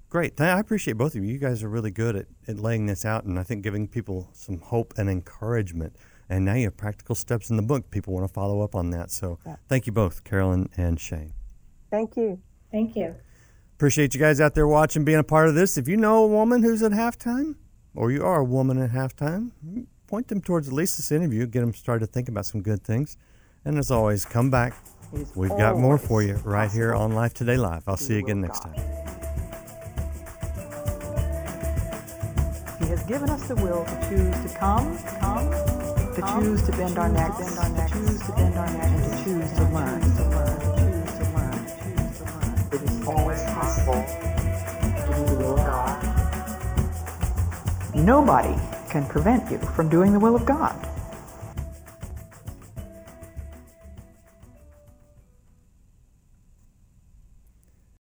Great. 0.09 0.41
I 0.41 0.59
appreciate 0.59 0.97
both 0.97 1.15
of 1.15 1.25
you. 1.25 1.33
You 1.33 1.39
guys 1.39 1.63
are 1.63 1.69
really 1.69 1.91
good 1.91 2.17
at, 2.17 2.27
at 2.47 2.59
laying 2.59 2.87
this 2.87 3.05
out 3.05 3.25
and 3.25 3.39
I 3.39 3.43
think 3.43 3.63
giving 3.63 3.89
people 3.89 4.29
some 4.33 4.59
hope 4.59 4.95
and 4.97 5.09
encouragement. 5.09 5.97
And 6.29 6.45
now 6.45 6.55
you 6.55 6.65
have 6.65 6.77
practical 6.77 7.15
steps 7.15 7.51
in 7.51 7.57
the 7.57 7.63
book. 7.63 7.91
People 7.91 8.13
want 8.13 8.27
to 8.27 8.33
follow 8.33 8.61
up 8.61 8.75
on 8.75 8.91
that. 8.91 9.11
So 9.11 9.39
yeah. 9.47 9.57
thank 9.69 9.87
you 9.87 9.93
both, 9.93 10.25
Carolyn 10.25 10.69
and 10.77 10.99
Shayne. 10.99 11.33
Thank 11.91 12.17
you. 12.17 12.41
Thank 12.73 12.97
you. 12.97 13.15
Appreciate 13.75 14.15
you 14.15 14.21
guys 14.21 14.41
out 14.41 14.55
there 14.55 14.67
watching, 14.67 15.05
being 15.05 15.19
a 15.19 15.25
part 15.25 15.49
of 15.49 15.55
this. 15.55 15.77
If 15.77 15.87
you 15.87 15.97
know 15.97 16.25
a 16.25 16.27
woman 16.27 16.63
who's 16.63 16.83
at 16.83 16.93
halftime, 16.93 17.57
or 17.95 18.11
you 18.11 18.25
are 18.25 18.41
a 18.41 18.45
woman 18.45 18.81
at 18.83 18.91
halftime, 18.91 19.53
point 20.07 20.29
them 20.29 20.41
towards 20.41 20.69
at 20.69 20.75
least 20.75 20.97
this 20.97 21.11
interview, 21.11 21.47
get 21.47 21.61
them 21.61 21.75
started 21.75 22.07
to 22.07 22.13
think 22.13 22.29
about 22.29 22.47
some 22.47 22.63
good 22.63 22.83
things. 22.83 23.17
And 23.65 23.79
as 23.79 23.91
always, 23.91 24.25
come 24.25 24.51
back. 24.51 24.75
We've 25.35 25.51
got 25.51 25.77
more 25.79 25.99
for 25.99 26.23
you 26.23 26.35
right 26.45 26.71
here 26.71 26.95
on 26.95 27.13
Life 27.13 27.35
Today 27.35 27.57
Live. 27.57 27.83
I'll 27.89 27.97
see 27.97 28.15
you 28.15 28.21
again 28.21 28.41
next 28.41 28.61
time. 28.61 28.75
He 32.81 32.87
has 32.89 33.03
given 33.05 33.31
us 33.31 33.49
the 33.49 33.57
will 33.57 33.85
to 33.85 34.09
choose 34.09 34.53
to 34.53 34.59
come, 34.59 34.99
come, 35.21 35.51
to 36.15 36.23
choose 36.35 36.63
to 36.67 36.73
bend 36.73 36.99
our 36.99 37.09
necks, 37.09 37.39
to 37.39 37.89
choose 37.93 38.21
to 38.27 38.33
bend 38.33 38.55
our 38.57 38.71
necks, 38.71 38.87
and 38.87 39.05
to 39.05 39.25
choose 39.25 39.53
to 39.53 39.63
learn, 39.65 40.01
to 40.01 40.25
learn, 40.31 40.61
choose 40.77 41.13
to 41.19 41.25
learn, 41.35 41.67
choose 41.83 42.19
to 42.19 42.25
learn. 42.25 42.55
It 42.73 42.83
is 42.83 42.97
always 43.07 43.43
possible 43.43 44.03
to 44.95 45.07
do 45.07 45.25
the 45.25 45.37
will 45.37 45.59
of 45.59 45.67
God. 45.67 45.99
Nobody 47.95 48.55
can 48.97 49.07
prevent 49.07 49.51
you 49.51 49.59
from 49.59 49.91
doing 49.91 50.15
the 50.15 50.19
will 50.19 50.35
of 50.35 50.47
God. 50.47 50.96